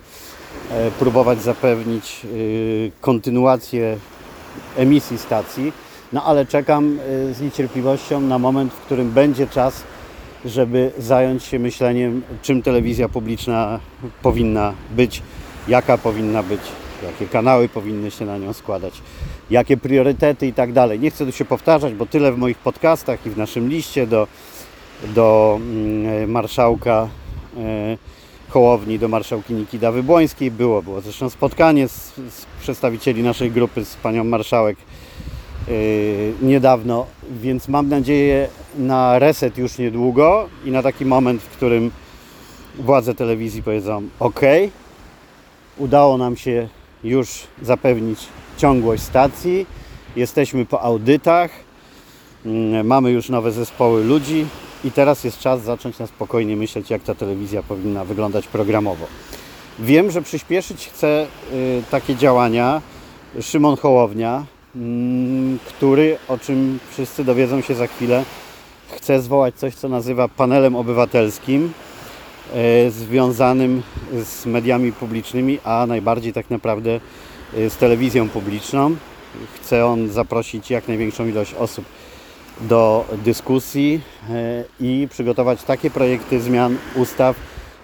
e, 0.70 0.90
próbować 0.90 1.42
zapewnić 1.42 2.20
e, 2.24 2.28
kontynuację 3.00 3.96
emisji 4.76 5.18
stacji, 5.18 5.72
no 6.12 6.24
ale 6.24 6.46
czekam 6.46 6.98
z 7.32 7.40
niecierpliwością 7.40 8.20
na 8.20 8.38
moment, 8.38 8.72
w 8.72 8.80
którym 8.80 9.10
będzie 9.10 9.46
czas, 9.46 9.82
żeby 10.44 10.92
zająć 10.98 11.44
się 11.44 11.58
myśleniem, 11.58 12.22
czym 12.42 12.62
telewizja 12.62 13.08
publiczna 13.08 13.80
powinna 14.22 14.72
być, 14.90 15.22
jaka 15.68 15.98
powinna 15.98 16.42
być, 16.42 16.60
jakie 17.02 17.26
kanały 17.26 17.68
powinny 17.68 18.10
się 18.10 18.24
na 18.24 18.38
nią 18.38 18.52
składać 18.52 19.02
jakie 19.50 19.76
priorytety 19.76 20.46
i 20.46 20.52
tak 20.52 20.72
dalej. 20.72 21.00
Nie 21.00 21.10
chcę 21.10 21.26
tu 21.26 21.32
się 21.32 21.44
powtarzać, 21.44 21.94
bo 21.94 22.06
tyle 22.06 22.32
w 22.32 22.38
moich 22.38 22.58
podcastach 22.58 23.26
i 23.26 23.30
w 23.30 23.38
naszym 23.38 23.68
liście 23.68 24.06
do, 24.06 24.26
do 25.14 25.58
mm, 25.60 26.30
marszałka 26.30 27.08
e, 27.56 27.96
Hołowni, 28.48 28.98
do 28.98 29.08
marszałkini 29.08 29.66
Dawy 29.72 30.02
Błońskiej 30.02 30.50
było. 30.50 30.82
Było 30.82 31.00
zresztą 31.00 31.30
spotkanie 31.30 31.88
z, 31.88 32.14
z 32.14 32.46
przedstawicieli 32.60 33.22
naszej 33.22 33.50
grupy 33.50 33.84
z 33.84 33.96
panią 33.96 34.24
marszałek 34.24 34.76
niedawno, 36.42 37.06
więc 37.30 37.68
mam 37.68 37.88
nadzieję 37.88 38.48
na 38.78 39.18
reset 39.18 39.58
już 39.58 39.78
niedługo 39.78 40.48
i 40.64 40.70
na 40.70 40.82
taki 40.82 41.04
moment, 41.04 41.42
w 41.42 41.48
którym 41.48 41.90
władze 42.78 43.14
telewizji 43.14 43.62
powiedzą 43.62 44.02
OK, 44.20 44.40
udało 45.78 46.18
nam 46.18 46.36
się 46.36 46.68
już 47.04 47.28
zapewnić 47.62 48.18
ciągłość 48.56 49.02
stacji, 49.02 49.66
jesteśmy 50.16 50.66
po 50.66 50.82
audytach, 50.82 51.50
mm, 52.46 52.86
mamy 52.86 53.10
już 53.10 53.28
nowe 53.28 53.52
zespoły 53.52 54.04
ludzi 54.04 54.46
i 54.84 54.90
teraz 54.90 55.24
jest 55.24 55.38
czas 55.38 55.62
zacząć 55.62 55.98
na 55.98 56.06
spokojnie 56.06 56.56
myśleć, 56.56 56.90
jak 56.90 57.02
ta 57.02 57.14
telewizja 57.14 57.62
powinna 57.62 58.04
wyglądać 58.04 58.46
programowo. 58.46 59.06
Wiem, 59.78 60.10
że 60.10 60.22
przyspieszyć 60.22 60.88
chce 60.88 61.26
y, 61.52 61.82
takie 61.90 62.16
działania 62.16 62.82
Szymon 63.40 63.76
Hołownia, 63.76 64.44
który, 65.66 66.18
o 66.28 66.38
czym 66.38 66.78
wszyscy 66.90 67.24
dowiedzą 67.24 67.60
się 67.60 67.74
za 67.74 67.86
chwilę, 67.86 68.24
chce 68.96 69.22
zwołać 69.22 69.54
coś, 69.54 69.74
co 69.74 69.88
nazywa 69.88 70.28
panelem 70.28 70.76
obywatelskim, 70.76 71.72
y, 72.86 72.90
związanym 72.90 73.82
z 74.24 74.46
mediami 74.46 74.92
publicznymi, 74.92 75.58
a 75.64 75.86
najbardziej 75.88 76.32
tak 76.32 76.50
naprawdę 76.50 77.00
y, 77.58 77.70
z 77.70 77.76
telewizją 77.76 78.28
publiczną. 78.28 78.96
Chce 79.54 79.86
on 79.86 80.08
zaprosić 80.08 80.70
jak 80.70 80.88
największą 80.88 81.26
ilość 81.26 81.54
osób 81.54 81.84
do 82.60 83.04
dyskusji 83.24 84.00
i 84.80 85.08
przygotować 85.10 85.62
takie 85.62 85.90
projekty 85.90 86.40
zmian 86.40 86.76
ustaw, 86.94 87.36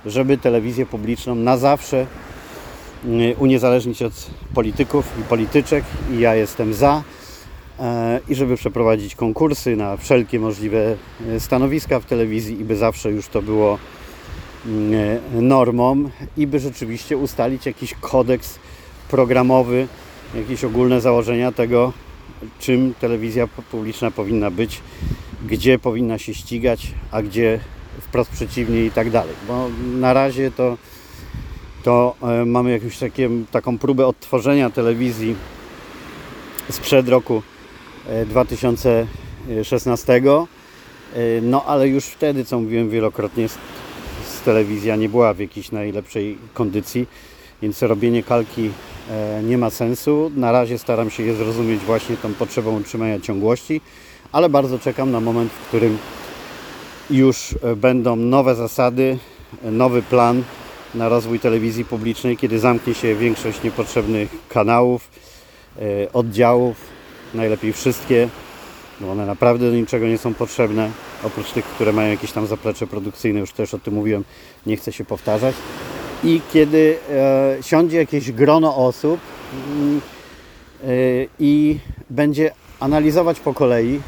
żeby 0.07 0.38
telewizję 0.38 0.87
publiczną 0.87 1.35
na 1.35 1.57
zawsze 1.57 2.07
uniezależnić 3.38 4.03
od 4.03 4.31
polityków 4.55 5.12
i 5.21 5.23
polityczek 5.23 5.85
i 6.12 6.19
ja 6.19 6.35
jestem 6.35 6.75
za 6.75 7.03
e, 7.79 8.21
i 8.29 8.35
żeby 8.35 8.57
przeprowadzić 8.57 9.15
konkursy 9.15 9.77
na 9.77 9.97
wszelkie 9.97 10.41
możliwe 10.41 10.97
e, 11.29 11.41
stanowiska 11.41 12.01
w 12.01 12.05
telewizji 12.05 12.61
i 12.61 12.65
by 12.65 12.77
zawsze 12.77 13.11
już 13.11 13.29
to 13.29 13.43
było 13.43 13.79
y, 14.67 15.43
normą 15.43 16.11
i 16.37 16.47
by 16.47 16.59
rzeczywiście 16.59 17.17
ustalić 17.17 17.67
jakiś 17.67 17.95
kodeks 18.01 18.59
programowy, 19.11 19.88
jakieś 20.35 20.65
ogólne 20.65 21.01
założenia 21.01 21.53
tego, 21.53 21.93
czym 22.59 22.95
telewizja 23.01 23.49
publiczna 23.71 24.11
powinna 24.11 24.51
być, 24.51 24.81
gdzie 25.47 25.79
powinna 25.79 26.19
się 26.19 26.35
ścigać, 26.35 26.95
a 27.11 27.23
gdzie 27.23 27.61
wprost 28.01 28.31
przeciwnie 28.31 28.85
i 28.85 28.91
tak 28.91 29.11
dalej. 29.11 29.35
Bo 29.49 29.69
na 30.01 30.12
razie 30.12 30.51
to, 30.51 30.77
to 31.83 32.14
e, 32.23 32.45
mamy 32.45 32.71
jakąś 32.71 32.99
takie, 32.99 33.31
taką 33.51 33.79
próbę 33.79 34.07
odtworzenia 34.07 34.71
telewizji 34.71 35.37
sprzed 36.71 37.09
roku 37.09 37.42
2016. 38.27 40.12
E, 40.12 40.18
e, 40.18 41.40
no 41.42 41.64
ale 41.64 41.88
już 41.88 42.05
wtedy, 42.05 42.45
co 42.45 42.61
mówiłem 42.61 42.90
wielokrotnie, 42.90 43.47
telewizja 44.45 44.97
nie 44.97 45.09
była 45.09 45.35
w 45.35 45.38
jakiejś 45.38 45.73
najlepszej 45.73 46.38
kondycji, 46.55 47.07
więc 47.62 47.83
robienie 47.83 48.23
kalki 48.23 48.71
nie 49.45 49.59
ma 49.59 49.71
sensu. 49.71 50.31
Na 50.37 50.53
razie 50.53 50.79
staram 50.79 51.11
się 51.11 51.23
je 51.23 51.35
zrozumieć 51.35 51.81
właśnie 51.81 52.16
tą 52.16 52.35
potrzebą 52.35 52.77
utrzymania 52.77 53.21
ciągłości, 53.21 53.81
ale 54.33 54.49
bardzo 54.49 54.79
czekam 54.79 55.11
na 55.11 55.21
moment, 55.21 55.53
w 55.53 55.68
którym 55.68 55.99
już 57.11 57.55
będą 57.77 58.16
nowe 58.16 58.55
zasady, 58.55 59.18
nowy 59.62 60.03
plan 60.03 60.42
na 60.94 61.09
rozwój 61.09 61.40
telewizji 61.40 61.85
publicznej, 61.85 62.37
kiedy 62.37 62.59
zamknie 62.59 62.94
się 62.94 63.14
większość 63.14 63.62
niepotrzebnych 63.62 64.31
kanałów, 64.48 65.11
e, 65.78 66.12
oddziałów, 66.12 66.76
najlepiej 67.35 67.72
wszystkie, 67.72 68.28
bo 69.00 69.12
one 69.12 69.26
naprawdę 69.26 69.70
do 69.70 69.76
niczego 69.76 70.07
nie 70.07 70.18
są 70.18 70.35
potrzebne, 70.35 70.90
oprócz 71.24 71.52
tych, 71.52 71.64
które 71.64 71.92
mają 71.92 72.11
jakieś 72.11 72.33
tam 72.33 72.46
zaplecze 72.46 72.87
produkcyjne, 72.87 73.40
już 73.40 73.52
też 73.52 73.74
o 73.74 73.78
tym 73.78 73.94
mówiłem, 73.94 74.24
nie 74.66 74.76
chcę 74.76 74.92
się 74.92 75.05
powtarzać. 75.05 75.55
I 76.24 76.40
kiedy 76.52 76.98
e, 77.11 77.57
siądzie 77.62 77.96
jakieś 77.96 78.33
grono 78.33 78.76
osób 78.76 79.20
mm, 79.76 80.00
e, 80.85 80.88
i 81.38 81.78
będzie 82.11 82.50
analizować 82.81 83.40
po 83.40 83.55
kolei 83.55 84.00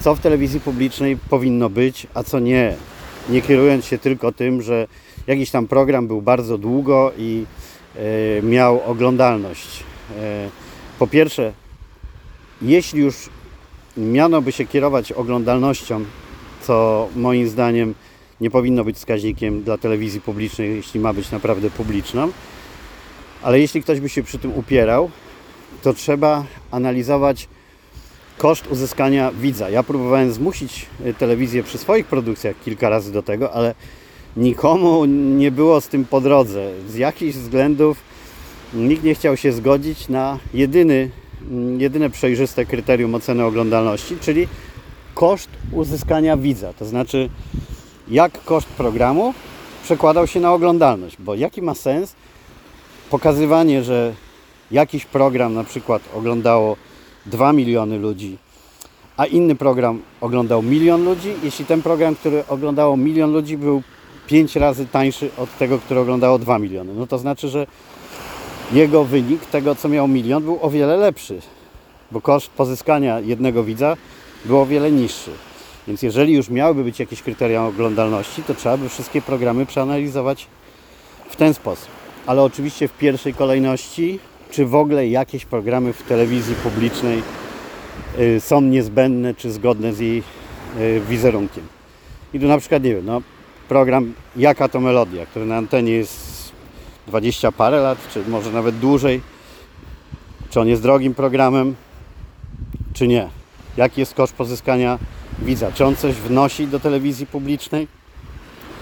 co 0.00 0.14
w 0.14 0.20
telewizji 0.20 0.60
publicznej 0.60 1.16
powinno 1.16 1.70
być, 1.70 2.06
a 2.14 2.22
co 2.22 2.38
nie. 2.38 2.74
Nie 3.28 3.42
kierując 3.42 3.84
się 3.84 3.98
tylko 3.98 4.32
tym, 4.32 4.62
że 4.62 4.86
jakiś 5.26 5.50
tam 5.50 5.66
program 5.66 6.06
był 6.06 6.22
bardzo 6.22 6.58
długo 6.58 7.12
i 7.18 7.44
e, 7.96 8.42
miał 8.42 8.80
oglądalność. 8.90 9.84
E, 10.18 10.48
po 10.98 11.06
pierwsze, 11.06 11.52
jeśli 12.62 13.00
już 13.00 13.28
miano 13.96 14.42
by 14.42 14.52
się 14.52 14.66
kierować 14.66 15.12
oglądalnością, 15.12 16.04
co 16.62 17.08
moim 17.16 17.48
zdaniem 17.48 17.94
nie 18.40 18.50
powinno 18.50 18.84
być 18.84 18.96
wskaźnikiem 18.96 19.62
dla 19.62 19.78
telewizji 19.78 20.20
publicznej, 20.20 20.76
jeśli 20.76 21.00
ma 21.00 21.12
być 21.12 21.30
naprawdę 21.30 21.70
publiczną, 21.70 22.30
ale 23.42 23.60
jeśli 23.60 23.82
ktoś 23.82 24.00
by 24.00 24.08
się 24.08 24.22
przy 24.22 24.38
tym 24.38 24.54
upierał, 24.54 25.10
to 25.82 25.92
trzeba 25.92 26.44
analizować 26.70 27.48
koszt 28.38 28.66
uzyskania 28.66 29.32
widza. 29.32 29.70
Ja 29.70 29.82
próbowałem 29.82 30.32
zmusić 30.32 30.86
y, 31.06 31.14
telewizję 31.14 31.62
przy 31.62 31.78
swoich 31.78 32.06
produkcjach 32.06 32.56
kilka 32.64 32.88
razy 32.88 33.12
do 33.12 33.22
tego, 33.22 33.52
ale 33.52 33.74
nikomu 34.36 35.04
nie 35.04 35.50
było 35.50 35.80
z 35.80 35.88
tym 35.88 36.04
po 36.04 36.20
drodze. 36.20 36.70
Z 36.88 36.94
jakichś 36.94 37.36
względów 37.36 37.98
nikt 38.74 39.04
nie 39.04 39.14
chciał 39.14 39.36
się 39.36 39.52
zgodzić 39.52 40.08
na 40.08 40.38
jedyny, 40.54 41.10
jedyne 41.78 42.10
przejrzyste 42.10 42.66
kryterium 42.66 43.14
oceny 43.14 43.44
oglądalności, 43.44 44.16
czyli 44.20 44.48
koszt 45.14 45.50
uzyskania 45.72 46.36
widza. 46.36 46.72
To 46.72 46.84
znaczy, 46.84 47.28
jak 48.08 48.44
koszt 48.44 48.68
programu 48.68 49.34
przekładał 49.84 50.26
się 50.26 50.40
na 50.40 50.52
oglądalność, 50.52 51.16
bo 51.18 51.34
jaki 51.34 51.62
ma 51.62 51.74
sens 51.74 52.14
pokazywanie, 53.10 53.82
że 53.82 54.14
jakiś 54.70 55.04
program 55.04 55.54
na 55.54 55.64
przykład 55.64 56.02
oglądało 56.14 56.76
2 57.26 57.52
miliony 57.52 57.98
ludzi, 57.98 58.38
a 59.16 59.26
inny 59.26 59.54
program 59.54 60.02
oglądał 60.20 60.62
milion 60.62 61.04
ludzi, 61.04 61.32
jeśli 61.42 61.64
ten 61.64 61.82
program, 61.82 62.14
który 62.14 62.46
oglądało 62.48 62.96
milion 62.96 63.32
ludzi 63.32 63.58
był 63.58 63.82
5 64.26 64.56
razy 64.56 64.86
tańszy 64.86 65.30
od 65.36 65.58
tego, 65.58 65.78
który 65.78 66.00
oglądało 66.00 66.38
2 66.38 66.58
miliony, 66.58 66.94
no 66.94 67.06
to 67.06 67.18
znaczy, 67.18 67.48
że 67.48 67.66
jego 68.72 69.04
wynik 69.04 69.46
tego, 69.46 69.74
co 69.74 69.88
miał 69.88 70.08
milion, 70.08 70.42
był 70.42 70.58
o 70.62 70.70
wiele 70.70 70.96
lepszy, 70.96 71.40
bo 72.12 72.20
koszt 72.20 72.50
pozyskania 72.50 73.20
jednego 73.20 73.64
widza 73.64 73.96
był 74.44 74.60
o 74.60 74.66
wiele 74.66 74.92
niższy. 74.92 75.30
Więc 75.88 76.02
jeżeli 76.02 76.34
już 76.34 76.50
miałyby 76.50 76.84
być 76.84 77.00
jakieś 77.00 77.22
kryteria 77.22 77.64
oglądalności, 77.64 78.42
to 78.42 78.54
trzeba 78.54 78.76
by 78.76 78.88
wszystkie 78.88 79.22
programy 79.22 79.66
przeanalizować 79.66 80.46
w 81.28 81.36
ten 81.36 81.54
sposób. 81.54 81.88
Ale 82.26 82.42
oczywiście 82.42 82.88
w 82.88 82.92
pierwszej 82.92 83.34
kolejności 83.34 84.18
czy 84.50 84.66
w 84.66 84.74
ogóle 84.74 85.08
jakieś 85.08 85.44
programy 85.44 85.92
w 85.92 86.02
telewizji 86.02 86.54
publicznej 86.54 87.22
y, 88.18 88.40
są 88.40 88.60
niezbędne 88.60 89.34
czy 89.34 89.52
zgodne 89.52 89.92
z 89.92 89.98
jej 89.98 90.22
y, 90.78 91.00
wizerunkiem. 91.08 91.66
I 92.34 92.40
tu 92.40 92.46
na 92.46 92.58
przykład, 92.58 92.82
nie 92.82 92.94
wiem, 92.94 93.06
no, 93.06 93.22
program 93.68 94.12
Jaka 94.36 94.68
to 94.68 94.80
Melodia, 94.80 95.26
który 95.26 95.46
na 95.46 95.56
antenie 95.56 95.92
jest 95.92 96.52
20 97.06 97.52
parę 97.52 97.80
lat, 97.80 97.98
czy 98.12 98.24
może 98.28 98.52
nawet 98.52 98.78
dłużej. 98.78 99.20
Czy 100.50 100.60
on 100.60 100.68
jest 100.68 100.82
drogim 100.82 101.14
programem, 101.14 101.74
czy 102.92 103.08
nie? 103.08 103.28
Jaki 103.76 104.00
jest 104.00 104.14
koszt 104.14 104.34
pozyskania 104.34 104.98
widza? 105.38 105.72
Czy 105.72 105.84
on 105.84 105.96
coś 105.96 106.14
wnosi 106.14 106.66
do 106.66 106.80
telewizji 106.80 107.26
publicznej, 107.26 107.88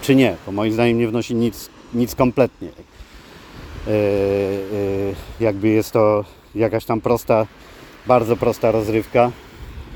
czy 0.01 0.15
nie? 0.15 0.35
Bo 0.45 0.51
moim 0.51 0.73
zdaniem 0.73 0.97
nie 0.97 1.07
wnosi 1.07 1.35
nic, 1.35 1.69
nic 1.93 2.15
kompletnie. 2.15 2.67
E, 2.67 3.91
e, 3.91 3.93
jakby 5.39 5.67
jest 5.67 5.91
to 5.91 6.25
jakaś 6.55 6.85
tam 6.85 7.01
prosta, 7.01 7.47
bardzo 8.07 8.37
prosta 8.37 8.71
rozrywka 8.71 9.31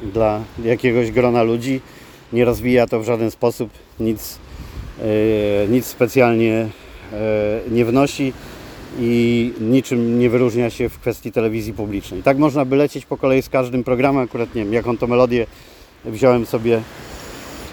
dla 0.04 0.40
jakiegoś 0.64 1.12
grona 1.12 1.44
ludzi. 1.44 1.82
Nie 2.34 2.46
rozwija 2.46 2.88
to 2.88 3.00
w 3.00 3.06
żaden 3.06 3.32
sposób, 3.32 3.70
nic, 4.00 4.40
nic 5.70 5.86
specjalnie 5.86 6.68
nie 7.72 7.86
wnosi 7.86 8.34
i 9.00 9.54
niczym 9.62 10.20
nie 10.20 10.30
wyróżnia 10.30 10.70
się 10.70 10.90
w 10.90 11.00
kwestii 11.00 11.32
telewizji 11.32 11.74
publicznej. 11.74 12.24
Tak 12.24 12.38
można 12.38 12.66
by 12.66 12.76
lecieć 12.76 13.06
po 13.06 13.18
kolei 13.18 13.42
z 13.42 13.50
każdym 13.50 13.84
programem, 13.84 14.24
akurat 14.24 14.56
nie 14.56 14.64
wiem, 14.64 14.74
jaką 14.74 14.98
to 14.98 15.08
melodię 15.08 15.48
wziąłem 16.06 16.46
sobie 16.46 16.82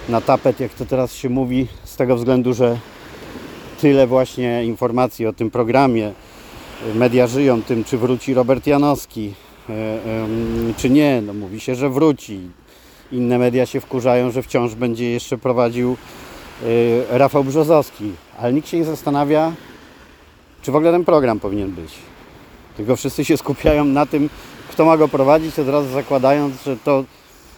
na 0.08 0.20
tapet, 0.20 0.60
jak 0.60 0.74
to 0.74 0.86
teraz 0.86 1.14
się 1.14 1.28
mówi, 1.28 1.66
z 1.84 1.96
tego 1.96 2.16
względu, 2.16 2.54
że 2.54 2.78
tyle 3.80 4.06
właśnie 4.06 4.64
informacji 4.64 5.26
o 5.26 5.32
tym 5.32 5.50
programie. 5.50 6.12
Media 6.94 7.26
żyją 7.26 7.62
tym, 7.62 7.84
czy 7.84 7.98
wróci 7.98 8.34
Robert 8.34 8.66
Janowski, 8.66 9.34
e, 9.68 9.98
czy 10.76 10.90
nie. 10.90 11.22
No, 11.26 11.34
mówi 11.34 11.60
się, 11.60 11.74
że 11.74 11.90
wróci. 11.90 12.40
Inne 13.12 13.38
media 13.38 13.66
się 13.66 13.80
wkurzają, 13.80 14.30
że 14.30 14.42
wciąż 14.42 14.74
będzie 14.74 15.10
jeszcze 15.10 15.38
prowadził 15.38 15.92
e, 15.92 16.25
Rafał 17.10 17.44
Brzozowski. 17.44 18.12
Ale 18.38 18.52
nikt 18.52 18.68
się 18.68 18.78
nie 18.78 18.84
zastanawia, 18.84 19.52
czy 20.62 20.72
w 20.72 20.76
ogóle 20.76 20.92
ten 20.92 21.04
program 21.04 21.40
powinien 21.40 21.70
być. 21.70 21.92
Tylko 22.76 22.96
wszyscy 22.96 23.24
się 23.24 23.36
skupiają 23.36 23.84
na 23.84 24.06
tym, 24.06 24.30
kto 24.70 24.84
ma 24.84 24.96
go 24.96 25.08
prowadzić, 25.08 25.58
od 25.58 25.68
razu 25.68 25.88
zakładając, 25.88 26.62
że 26.62 26.76
to 26.76 27.04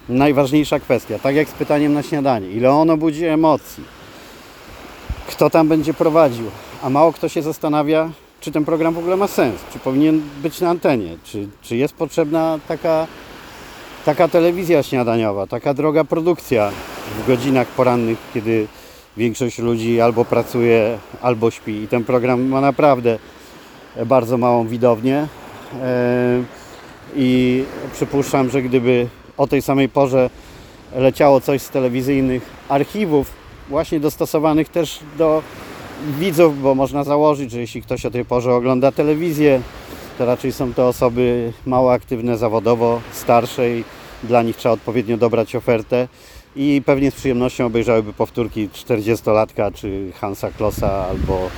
najważniejsza 0.09 0.81
kwestia. 0.81 1.19
Tak 1.19 1.35
jak 1.35 1.49
z 1.49 1.53
pytaniem 1.53 1.95
na 1.95 2.03
śniadanie. 2.03 2.51
Ile 2.51 2.71
ono 2.71 2.97
budzi 2.97 3.25
emocji? 3.25 3.85
Kto 5.29 5.51
tam 5.51 5.69
będzie 5.69 5.95
prowadził? 5.95 6.47
A 6.83 6.91
mało 6.91 7.13
kto 7.13 7.29
się 7.29 7.43
zastanawia, 7.43 8.11
czy 8.41 8.53
ten 8.53 8.65
program 8.65 8.95
w 8.95 8.99
ogóle 8.99 9.17
ma 9.17 9.27
sens, 9.27 9.61
czy 9.73 9.79
powinien 9.79 10.23
być 10.43 10.61
na 10.61 10.71
antenie, 10.71 11.17
czy, 11.25 11.49
czy 11.63 11.77
jest 11.77 11.95
potrzebna 11.95 12.59
taka, 12.69 13.07
taka 14.05 14.29
telewizja 14.29 14.83
śniadaniowa, 14.83 15.47
taka 15.47 15.75
droga 15.75 16.05
produkcja 16.05 16.71
w 17.23 17.27
godzinach 17.27 17.67
porannych, 17.69 18.19
kiedy 18.35 18.67
większość 19.19 19.59
ludzi 19.59 20.01
albo 20.01 20.25
pracuje, 20.25 20.99
albo 21.23 21.51
śpi. 21.51 21.73
I 21.73 21.89
ten 21.89 22.05
program 22.05 22.43
ma 22.43 22.61
naprawdę 22.61 23.19
bardzo 24.07 24.39
małą 24.39 24.67
widownię. 24.67 25.27
E, 25.83 26.43
I 27.17 27.65
przypuszczam, 27.93 28.51
że 28.51 28.63
gdyby 28.63 29.09
o 29.37 29.47
tej 29.47 29.63
samej 29.63 29.89
porze 29.89 30.31
leciało 30.97 31.41
coś 31.41 31.63
z 31.63 31.71
telewizyjnych 31.71 32.43
archiwów, 32.69 33.31
właśnie 33.69 34.01
dostosowanych 34.01 34.69
też 34.69 35.01
do 35.19 35.43
widzów, 36.19 36.63
bo 36.63 36.75
można 36.75 37.05
założyć, 37.05 37.51
że 37.51 37.61
jeśli 37.61 37.83
ktoś 37.83 38.07
o 38.07 38.11
tej 38.11 38.25
porze 38.25 38.55
ogląda 38.55 38.93
telewizję, 38.93 39.61
to 40.19 40.27
raczej 40.27 40.53
są 40.53 40.75
to 40.75 40.89
osoby 40.89 41.53
mało 41.67 41.93
aktywne 41.93 42.39
zawodowo, 42.39 43.01
starsze 43.13 43.71
i 43.71 43.85
dla 44.25 44.43
nich 44.43 44.57
trzeba 44.57 44.73
odpowiednio 44.73 45.17
dobrać 45.17 45.57
ofertę 45.57 46.09
i 46.57 46.83
pewnie 46.87 47.11
z 47.11 47.15
przyjemnością 47.15 47.67
obejrzałyby 47.67 48.13
powtórki 48.13 48.69
40-latka 48.69 49.73
czy 49.75 50.13
Hansa 50.21 50.51
Klossa 50.51 51.07
albo 51.07 51.51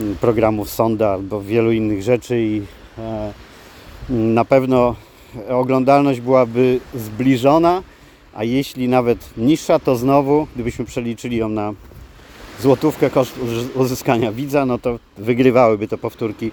mm, 0.00 0.16
programów 0.16 0.70
Sonda 0.70 1.12
albo 1.12 1.42
wielu 1.42 1.72
innych 1.72 2.02
rzeczy. 2.02 2.40
I 2.40 2.62
e, 2.98 3.32
na 4.10 4.44
pewno 4.44 4.94
oglądalność 5.48 6.20
byłaby 6.20 6.80
zbliżona, 6.94 7.82
a 8.34 8.44
jeśli 8.44 8.88
nawet 8.88 9.30
niższa, 9.36 9.78
to 9.78 9.96
znowu, 9.96 10.46
gdybyśmy 10.54 10.84
przeliczyli 10.84 11.36
ją 11.36 11.48
na 11.48 11.72
złotówkę 12.60 13.10
koszt 13.10 13.34
uzyskania 13.74 14.32
widza, 14.32 14.66
no 14.66 14.78
to 14.78 14.98
wygrywałyby 15.18 15.88
te 15.88 15.98
powtórki 15.98 16.50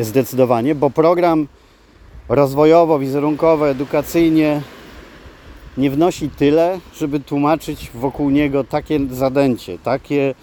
zdecydowanie, 0.00 0.74
bo 0.74 0.90
program 0.90 1.46
rozwojowo, 2.28 2.98
wizerunkowo, 2.98 3.68
edukacyjnie 3.68 4.62
nie 5.78 5.90
wnosi 5.90 6.30
tyle, 6.30 6.80
żeby 6.96 7.20
tłumaczyć 7.20 7.90
wokół 7.94 8.30
niego 8.30 8.64
takie 8.64 9.00
zadęcie, 9.10 9.78
takie, 9.78 10.34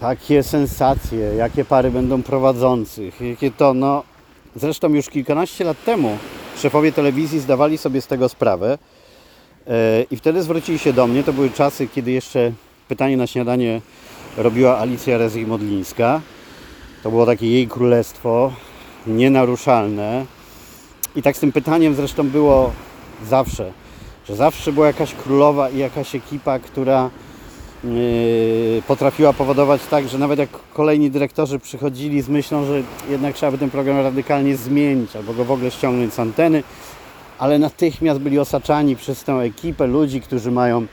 takie 0.00 0.42
sensacje, 0.42 1.18
jakie 1.18 1.64
pary 1.64 1.90
będą 1.90 2.22
prowadzących, 2.22 3.20
jakie 3.20 3.50
to, 3.50 3.74
no 3.74 4.02
zresztą 4.56 4.88
już 4.88 5.08
kilkanaście 5.08 5.64
lat 5.64 5.84
temu 5.84 6.18
szefowie 6.58 6.92
telewizji 6.92 7.40
zdawali 7.40 7.78
sobie 7.78 8.00
z 8.00 8.06
tego 8.06 8.28
sprawę 8.28 8.78
e, 9.66 10.02
i 10.10 10.16
wtedy 10.16 10.42
zwrócili 10.42 10.78
się 10.78 10.92
do 10.92 11.06
mnie, 11.06 11.22
to 11.22 11.32
były 11.32 11.50
czasy, 11.50 11.88
kiedy 11.88 12.10
jeszcze 12.10 12.52
pytanie 12.88 13.16
na 13.16 13.26
śniadanie 13.26 13.80
robiła 14.36 14.78
Alicja 14.78 15.18
Rezyj-Modlińska. 15.18 16.20
To 17.02 17.10
było 17.10 17.26
takie 17.26 17.50
jej 17.50 17.68
królestwo, 17.68 18.52
nienaruszalne. 19.06 20.26
I 21.16 21.22
tak 21.22 21.36
z 21.36 21.40
tym 21.40 21.52
pytaniem 21.52 21.94
zresztą 21.94 22.28
było 22.28 22.72
zawsze, 23.28 23.72
że 24.28 24.36
zawsze 24.36 24.72
była 24.72 24.86
jakaś 24.86 25.14
królowa 25.14 25.70
i 25.70 25.78
jakaś 25.78 26.14
ekipa, 26.14 26.58
która 26.58 27.10
yy, 27.84 28.82
potrafiła 28.88 29.32
powodować 29.32 29.80
tak, 29.90 30.08
że 30.08 30.18
nawet 30.18 30.38
jak 30.38 30.48
kolejni 30.74 31.10
dyrektorzy 31.10 31.58
przychodzili 31.58 32.22
z 32.22 32.28
myślą, 32.28 32.64
że 32.64 32.82
jednak 33.10 33.34
trzeba 33.34 33.52
by 33.52 33.58
ten 33.58 33.70
program 33.70 33.96
radykalnie 33.96 34.56
zmienić 34.56 35.16
albo 35.16 35.34
go 35.34 35.44
w 35.44 35.50
ogóle 35.50 35.70
ściągnąć 35.70 36.14
z 36.14 36.18
anteny, 36.18 36.62
ale 37.38 37.58
natychmiast 37.58 38.20
byli 38.20 38.38
osaczani 38.38 38.96
przez 38.96 39.24
tę 39.24 39.32
ekipę 39.32 39.86
ludzi, 39.86 40.20
którzy 40.20 40.50
mają 40.50 40.86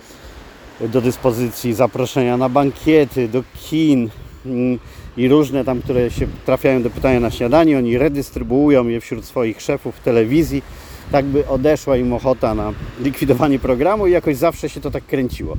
do 0.82 1.02
dyspozycji 1.02 1.74
zaproszenia 1.74 2.38
na 2.38 2.50
bankiety, 2.50 3.28
do 3.28 3.44
kin 3.56 4.10
mm, 4.46 4.80
i 5.18 5.28
różne 5.28 5.64
tam, 5.64 5.82
które 5.82 6.12
się 6.12 6.28
trafiają 6.46 6.84
do 6.84 6.90
pytania 6.90 7.20
na 7.20 7.32
śniadanie, 7.32 7.78
oni 7.78 7.98
redystrybuują 7.98 8.88
je 8.88 9.02
wśród 9.02 9.26
swoich 9.26 9.62
szefów 9.62 10.00
telewizji, 10.00 10.64
tak 11.12 11.26
by 11.26 11.48
odeszła 11.48 11.98
im 11.98 12.14
ochota 12.14 12.56
na 12.56 12.74
likwidowanie 13.00 13.60
programu 13.60 14.08
i 14.08 14.12
jakoś 14.12 14.38
zawsze 14.38 14.70
się 14.70 14.82
to 14.82 14.92
tak 14.92 15.06
kręciło. 15.06 15.58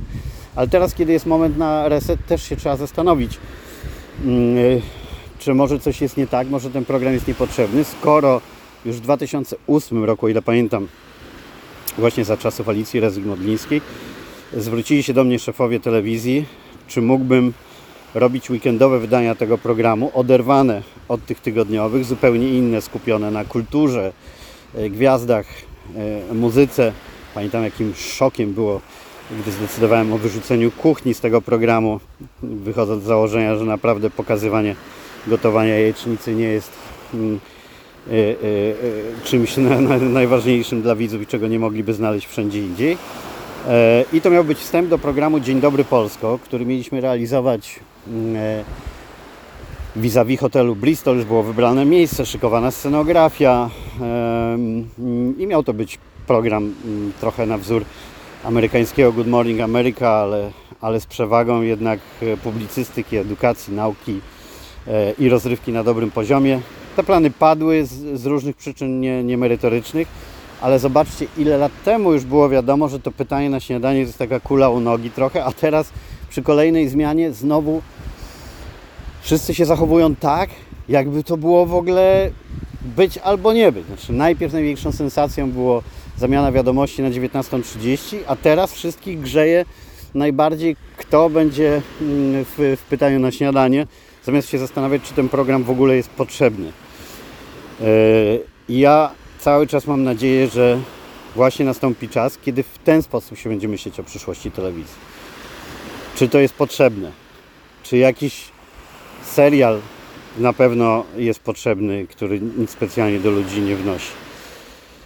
Ale 0.55 0.67
teraz, 0.67 0.93
kiedy 0.93 1.13
jest 1.13 1.25
moment 1.25 1.57
na 1.57 1.89
reset, 1.89 2.25
też 2.25 2.43
się 2.43 2.55
trzeba 2.55 2.77
zastanowić, 2.77 3.37
mm, 4.25 4.81
czy 5.39 5.53
może 5.53 5.79
coś 5.79 6.01
jest 6.01 6.17
nie 6.17 6.27
tak, 6.27 6.49
może 6.49 6.69
ten 6.69 6.85
program 6.85 7.13
jest 7.13 7.27
niepotrzebny, 7.27 7.83
skoro 7.83 8.41
już 8.85 8.95
w 8.95 9.01
2008 9.01 10.03
roku, 10.03 10.25
o 10.25 10.29
ile 10.29 10.41
pamiętam, 10.41 10.87
właśnie 11.97 12.25
za 12.25 12.37
czasów 12.37 12.69
Alicji 12.69 13.01
Rezyg-Modlińskiej, 13.01 13.81
zwrócili 14.57 15.03
się 15.03 15.13
do 15.13 15.23
mnie 15.23 15.39
szefowie 15.39 15.79
telewizji, 15.79 16.45
czy 16.87 17.01
mógłbym 17.01 17.53
robić 18.13 18.49
weekendowe 18.49 18.99
wydania 18.99 19.35
tego 19.35 19.57
programu, 19.57 20.11
oderwane 20.13 20.81
od 21.07 21.25
tych 21.25 21.39
tygodniowych, 21.39 22.05
zupełnie 22.05 22.49
inne, 22.49 22.81
skupione 22.81 23.31
na 23.31 23.45
kulturze, 23.45 24.13
gwiazdach, 24.89 25.45
e, 26.29 26.33
muzyce. 26.33 26.91
Pamiętam 27.33 27.63
jakim 27.63 27.93
szokiem 27.95 28.53
było, 28.53 28.81
gdy 29.39 29.51
zdecydowałem 29.51 30.13
o 30.13 30.17
wyrzuceniu 30.17 30.71
kuchni 30.71 31.13
z 31.13 31.19
tego 31.19 31.41
programu, 31.41 31.99
wychodząc 32.43 33.03
z 33.03 33.07
założenia, 33.07 33.55
że 33.55 33.65
naprawdę 33.65 34.09
pokazywanie 34.09 34.75
gotowania 35.27 35.73
jajecznicy 35.73 36.35
nie 36.35 36.45
jest 36.45 36.71
mm, 37.13 37.39
y, 38.11 38.35
czymś 39.23 39.57
na, 39.57 39.81
na, 39.81 39.97
najważniejszym 39.97 40.81
dla 40.81 40.95
widzów 40.95 41.21
i 41.21 41.27
czego 41.27 41.47
nie 41.47 41.59
mogliby 41.59 41.93
znaleźć 41.93 42.27
wszędzie 42.27 42.59
indziej. 42.59 42.97
E, 43.67 44.05
I 44.13 44.21
to 44.21 44.29
miał 44.29 44.43
być 44.43 44.57
wstęp 44.57 44.89
do 44.89 44.97
programu 44.97 45.39
Dzień 45.39 45.61
Dobry 45.61 45.83
Polsko, 45.83 46.39
który 46.43 46.65
mieliśmy 46.65 47.01
realizować 47.01 47.79
mm, 48.07 48.35
e, 48.35 48.63
vis-a-vis 49.95 50.39
hotelu 50.39 50.75
Bristol. 50.75 51.15
Już 51.15 51.25
było 51.25 51.43
wybrane 51.43 51.85
miejsce, 51.85 52.25
szykowana 52.25 52.71
scenografia 52.71 53.69
i 55.37 55.47
miał 55.47 55.63
to 55.63 55.73
być 55.73 55.99
program 56.27 56.73
mm, 56.85 57.11
trochę 57.19 57.45
na 57.45 57.57
wzór 57.57 57.85
amerykańskiego 58.43 59.11
Good 59.11 59.27
Morning 59.27 59.61
America, 59.61 60.09
ale, 60.09 60.51
ale 60.81 60.99
z 60.99 61.05
przewagą 61.05 61.61
jednak 61.61 61.99
e, 62.21 62.37
publicystyki, 62.37 63.17
edukacji, 63.17 63.73
nauki 63.73 64.21
i 65.19 65.29
rozrywki 65.29 65.71
na 65.71 65.83
dobrym 65.83 66.11
poziomie. 66.11 66.61
Te 66.95 67.03
plany 67.03 67.31
padły 67.31 67.85
z, 67.85 68.21
z 68.21 68.25
różnych 68.25 68.55
przyczyn 68.55 68.99
nie, 68.99 69.23
niemerytorycznych 69.23 70.07
ale 70.61 70.79
zobaczcie, 70.79 71.27
ile 71.37 71.57
lat 71.57 71.71
temu 71.85 72.13
już 72.13 72.23
było 72.23 72.49
wiadomo, 72.49 72.89
że 72.89 72.99
to 72.99 73.11
pytanie 73.11 73.49
na 73.49 73.59
śniadanie 73.59 73.99
jest 73.99 74.17
taka 74.17 74.39
kula 74.39 74.69
u 74.69 74.79
nogi 74.79 75.11
trochę, 75.11 75.45
a 75.45 75.51
teraz 75.51 75.89
przy 76.29 76.41
kolejnej 76.41 76.89
zmianie 76.89 77.33
znowu 77.33 77.81
wszyscy 79.25 79.55
się 79.55 79.65
zachowują 79.65 80.15
tak, 80.15 80.49
jakby 80.89 81.23
to 81.23 81.37
było 81.37 81.65
w 81.65 81.75
ogóle 81.75 82.31
być 82.81 83.17
albo 83.17 83.53
nie 83.53 83.71
być. 83.71 83.85
Znaczy, 83.85 84.13
najpierw 84.13 84.53
największą 84.53 84.91
sensacją 84.91 85.51
było 85.51 85.83
zamiana 86.17 86.51
wiadomości 86.51 87.01
na 87.01 87.09
19.30, 87.09 88.17
a 88.27 88.35
teraz 88.35 88.73
wszystkich 88.73 89.19
grzeje 89.19 89.65
najbardziej, 90.15 90.75
kto 90.97 91.29
będzie 91.29 91.81
mm, 92.01 92.45
w, 92.45 92.77
w 92.77 92.83
pytaniu 92.89 93.19
na 93.19 93.31
śniadanie, 93.31 93.87
zamiast 94.23 94.49
się 94.49 94.57
zastanawiać, 94.57 95.01
czy 95.01 95.13
ten 95.13 95.29
program 95.29 95.63
w 95.63 95.69
ogóle 95.69 95.95
jest 95.95 96.09
potrzebny. 96.09 96.71
Yy, 97.79 97.85
ja 98.69 99.11
cały 99.39 99.67
czas 99.67 99.87
mam 99.87 100.03
nadzieję, 100.03 100.47
że 100.47 100.79
właśnie 101.35 101.65
nastąpi 101.65 102.09
czas, 102.09 102.37
kiedy 102.37 102.63
w 102.63 102.77
ten 102.83 103.01
sposób 103.01 103.37
się 103.37 103.49
będzie 103.49 103.67
myśleć 103.67 103.99
o 103.99 104.03
przyszłości 104.03 104.51
telewizji. 104.51 104.95
Czy 106.15 106.29
to 106.29 106.39
jest 106.39 106.53
potrzebne? 106.53 107.11
Czy 107.83 107.97
jakiś 107.97 108.54
serial 109.25 109.79
na 110.37 110.53
pewno 110.53 111.03
jest 111.17 111.39
potrzebny, 111.39 112.07
który 112.07 112.41
nic 112.57 112.69
specjalnie 112.69 113.19
do 113.19 113.31
ludzi 113.31 113.61
nie 113.61 113.75
wnosi? 113.75 114.11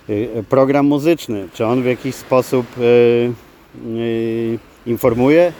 Y, 0.10 0.44
program 0.50 0.86
muzyczny, 0.86 1.50
czy 1.54 1.66
on 1.66 1.82
w 1.82 1.86
jakiś 1.86 2.16
sposób 2.16 2.66
yy, 2.78 4.60
informuje 4.86 5.54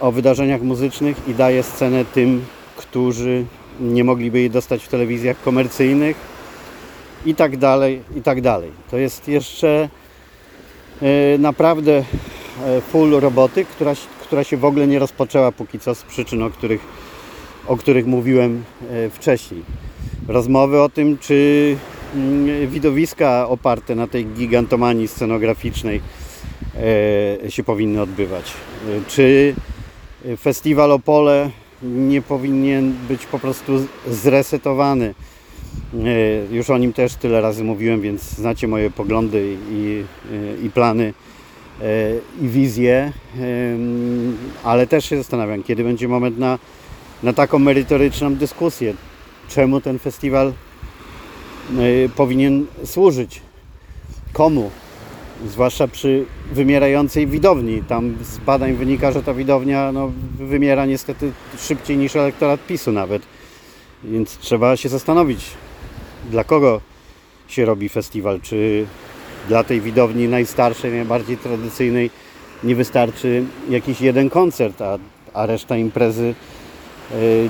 o 0.00 0.12
wydarzeniach 0.12 0.62
muzycznych 0.62 1.16
i 1.28 1.34
daje 1.34 1.62
scenę 1.62 2.04
tym, 2.04 2.44
którzy 2.76 3.44
nie 3.80 4.04
mogliby 4.04 4.38
jej 4.38 4.50
dostać 4.50 4.84
w 4.84 4.88
telewizjach 4.88 5.42
komercyjnych? 5.42 6.16
i 7.26 7.34
tak 7.34 7.56
dalej, 7.56 8.02
i 8.16 8.22
tak 8.22 8.40
dalej. 8.40 8.70
To 8.90 8.96
jest 8.96 9.28
jeszcze 9.28 9.88
naprawdę 11.38 12.04
full 12.92 13.20
roboty, 13.20 13.64
która, 13.64 13.92
która 14.20 14.44
się 14.44 14.56
w 14.56 14.64
ogóle 14.64 14.86
nie 14.86 14.98
rozpoczęła 14.98 15.52
póki 15.52 15.78
co 15.78 15.94
z 15.94 16.02
przyczyn, 16.02 16.42
o 16.42 16.50
których, 16.50 16.80
o 17.66 17.76
których 17.76 18.06
mówiłem 18.06 18.64
e, 18.90 19.10
wcześniej. 19.10 19.62
Rozmowy 20.28 20.80
o 20.80 20.88
tym, 20.88 21.18
czy 21.18 21.76
mm, 22.14 22.70
widowiska 22.70 23.48
oparte 23.48 23.94
na 23.94 24.06
tej 24.06 24.26
gigantomanii 24.26 25.08
scenograficznej 25.08 26.00
się 27.48 27.64
powinny 27.64 28.02
odbywać. 28.02 28.52
Czy 29.08 29.54
festiwal 30.40 30.92
Opole 30.92 31.50
nie 31.82 32.22
powinien 32.22 32.94
być 33.08 33.26
po 33.26 33.38
prostu 33.38 33.86
zresetowany 34.10 35.14
E, 35.94 36.54
Już 36.54 36.70
o 36.70 36.78
nim 36.78 36.92
też 36.92 37.14
tyle 37.14 37.40
razy 37.40 37.64
mówiłem, 37.64 38.00
więc 38.00 38.22
znacie 38.22 38.68
moje 38.68 38.90
poglądy 38.90 39.56
i, 39.70 40.04
i 40.62 40.70
plany 40.70 41.12
e, 41.82 41.84
i 42.40 42.48
wizje, 42.48 43.12
ale 44.64 44.86
też 44.86 45.04
się 45.04 45.16
zastanawiam, 45.16 45.62
kiedy 45.62 45.84
będzie 45.84 46.08
moment 46.08 46.38
na, 46.38 46.58
na 47.22 47.32
taką 47.32 47.58
merytoryczną 47.58 48.34
dyskusję. 48.34 48.94
Czemu 49.48 49.80
ten 49.80 49.98
festiwal 49.98 50.48
e, 50.48 50.52
powinien 52.08 52.66
służyć? 52.84 53.42
Komu? 54.32 54.70
Zwłaszcza 55.46 55.88
przy 55.88 56.24
wymierającej 56.52 57.26
widowni. 57.26 57.82
Tam 57.88 58.16
z 58.22 58.38
badań 58.38 58.74
wynika, 58.74 59.12
że 59.12 59.22
ta 59.22 59.34
widownia 59.34 59.92
no, 59.92 60.12
wymiera 60.38 60.86
niestety 60.86 61.32
szybciej 61.58 61.96
niż 61.96 62.16
elektorat 62.16 62.66
PiSu 62.66 62.92
nawet. 62.92 63.22
Więc 64.04 64.38
trzeba 64.38 64.76
się 64.76 64.88
zastanowić, 64.88 65.44
dla 66.30 66.44
kogo 66.44 66.80
się 67.48 67.64
robi 67.64 67.88
festiwal. 67.88 68.40
Czy 68.40 68.86
dla 69.48 69.64
tej 69.64 69.80
widowni 69.80 70.28
najstarszej, 70.28 70.92
najbardziej 70.92 71.36
tradycyjnej 71.36 72.10
nie 72.64 72.74
wystarczy 72.74 73.44
jakiś 73.68 74.00
jeden 74.00 74.30
koncert, 74.30 74.82
a, 74.82 74.98
a 75.34 75.46
reszta 75.46 75.76
imprezy 75.76 76.34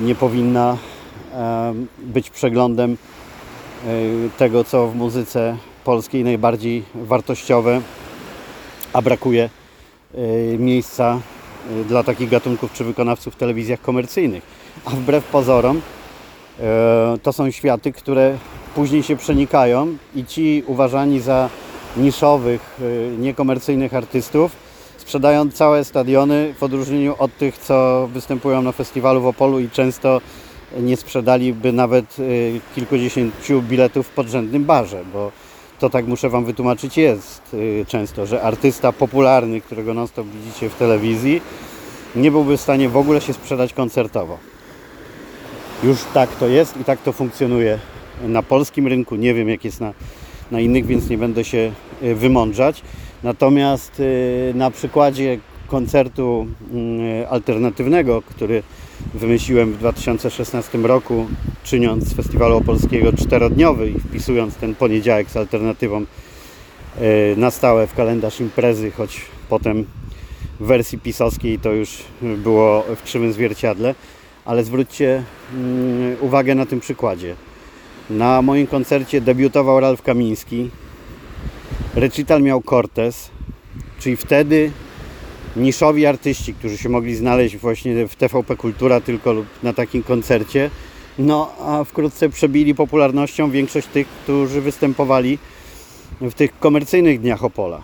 nie 0.00 0.14
powinna 0.14 0.76
być 1.98 2.30
przeglądem 2.30 2.96
y, 3.86 4.30
tego, 4.38 4.64
co 4.64 4.88
w 4.88 4.94
muzyce 4.94 5.56
polskiej 5.84 6.24
najbardziej 6.24 6.82
wartościowe, 6.94 7.80
a 8.92 9.02
brakuje 9.02 9.50
y, 10.14 10.56
miejsca 10.58 11.20
y, 11.80 11.84
dla 11.84 12.02
takich 12.02 12.30
gatunków 12.30 12.72
czy 12.72 12.84
wykonawców 12.84 13.34
w 13.34 13.36
telewizjach 13.36 13.80
komercyjnych. 13.80 14.42
A 14.84 14.90
wbrew 14.90 15.24
pozorom 15.24 15.80
to 17.22 17.32
są 17.32 17.50
światy, 17.50 17.92
które 17.92 18.38
później 18.74 19.02
się 19.02 19.16
przenikają 19.16 19.96
i 20.14 20.24
ci 20.24 20.62
uważani 20.66 21.20
za 21.20 21.48
niszowych, 21.96 22.80
y, 22.80 23.16
niekomercyjnych 23.18 23.94
artystów 23.94 24.65
sprzedają 25.06 25.50
całe 25.50 25.84
stadiony 25.84 26.54
w 26.58 26.62
odróżnieniu 26.62 27.14
od 27.18 27.36
tych, 27.36 27.58
co 27.58 28.08
występują 28.12 28.62
na 28.62 28.72
festiwalu 28.72 29.20
w 29.20 29.26
Opolu 29.26 29.60
i 29.60 29.70
często 29.70 30.20
nie 30.80 30.96
sprzedaliby 30.96 31.72
nawet 31.72 32.18
y, 32.18 32.60
kilkudziesięciu 32.74 33.62
biletów 33.62 34.06
w 34.06 34.10
podrzędnym 34.10 34.64
barze, 34.64 35.04
bo 35.12 35.32
to 35.78 35.90
tak 35.90 36.06
muszę 36.06 36.28
Wam 36.28 36.44
wytłumaczyć 36.44 36.96
jest 36.96 37.54
y, 37.54 37.84
często, 37.88 38.26
że 38.26 38.42
artysta 38.42 38.92
popularny, 38.92 39.60
którego 39.60 39.94
non 39.94 40.08
stop 40.08 40.26
widzicie 40.26 40.68
w 40.68 40.74
telewizji, 40.74 41.42
nie 42.16 42.30
byłby 42.30 42.56
w 42.56 42.60
stanie 42.60 42.88
w 42.88 42.96
ogóle 42.96 43.20
się 43.20 43.32
sprzedać 43.32 43.72
koncertowo. 43.72 44.38
Już 45.84 45.98
tak 46.14 46.30
to 46.30 46.48
jest 46.48 46.80
i 46.80 46.84
tak 46.84 47.02
to 47.02 47.12
funkcjonuje 47.12 47.78
na 48.22 48.42
polskim 48.42 48.86
rynku. 48.86 49.16
Nie 49.16 49.34
wiem 49.34 49.48
jak 49.48 49.64
jest 49.64 49.80
na, 49.80 49.92
na 50.50 50.60
innych, 50.60 50.86
więc 50.86 51.08
nie 51.08 51.18
będę 51.18 51.44
się 51.44 51.72
y, 52.02 52.14
wymądrzać. 52.14 52.82
Natomiast 53.26 54.00
y, 54.00 54.52
na 54.54 54.70
przykładzie 54.70 55.38
koncertu 55.66 56.46
y, 57.22 57.28
alternatywnego, 57.28 58.22
który 58.22 58.62
wymyśliłem 59.14 59.72
w 59.72 59.78
2016 59.78 60.78
roku, 60.78 61.26
czyniąc 61.64 62.04
z 62.04 62.14
Festiwalu 62.14 62.56
Opolskiego 62.56 63.12
czterodniowy 63.12 63.90
i 63.90 64.00
wpisując 64.00 64.54
ten 64.54 64.74
poniedziałek 64.74 65.30
z 65.30 65.36
alternatywą 65.36 66.00
y, 66.02 67.34
na 67.36 67.50
stałe 67.50 67.86
w 67.86 67.94
kalendarz 67.94 68.40
imprezy, 68.40 68.90
choć 68.90 69.20
potem 69.48 69.84
w 70.60 70.66
wersji 70.66 70.98
pisowskiej 70.98 71.58
to 71.58 71.72
już 71.72 72.02
było 72.22 72.84
w 72.96 73.02
krzywym 73.02 73.32
zwierciadle. 73.32 73.94
Ale 74.44 74.64
zwróćcie 74.64 75.22
mm, 75.54 76.16
uwagę 76.20 76.54
na 76.54 76.66
tym 76.66 76.80
przykładzie. 76.80 77.34
Na 78.10 78.42
moim 78.42 78.66
koncercie 78.66 79.20
debiutował 79.20 79.80
Ralf 79.80 80.02
Kamiński. 80.02 80.70
Recital 81.94 82.42
miał 82.42 82.62
Cortez, 82.62 83.30
czyli 83.98 84.16
wtedy 84.16 84.70
niszowi 85.56 86.06
artyści, 86.06 86.54
którzy 86.54 86.78
się 86.78 86.88
mogli 86.88 87.14
znaleźć 87.14 87.56
właśnie 87.56 88.08
w 88.08 88.16
TVP 88.16 88.56
Kultura 88.56 89.00
tylko 89.00 89.32
lub 89.32 89.46
na 89.62 89.72
takim 89.72 90.02
koncercie, 90.02 90.70
no 91.18 91.52
a 91.60 91.84
wkrótce 91.84 92.28
przebili 92.28 92.74
popularnością 92.74 93.50
większość 93.50 93.88
tych, 93.88 94.08
którzy 94.08 94.60
występowali 94.60 95.38
w 96.20 96.34
tych 96.34 96.58
komercyjnych 96.58 97.20
dniach 97.20 97.44
Opola. 97.44 97.82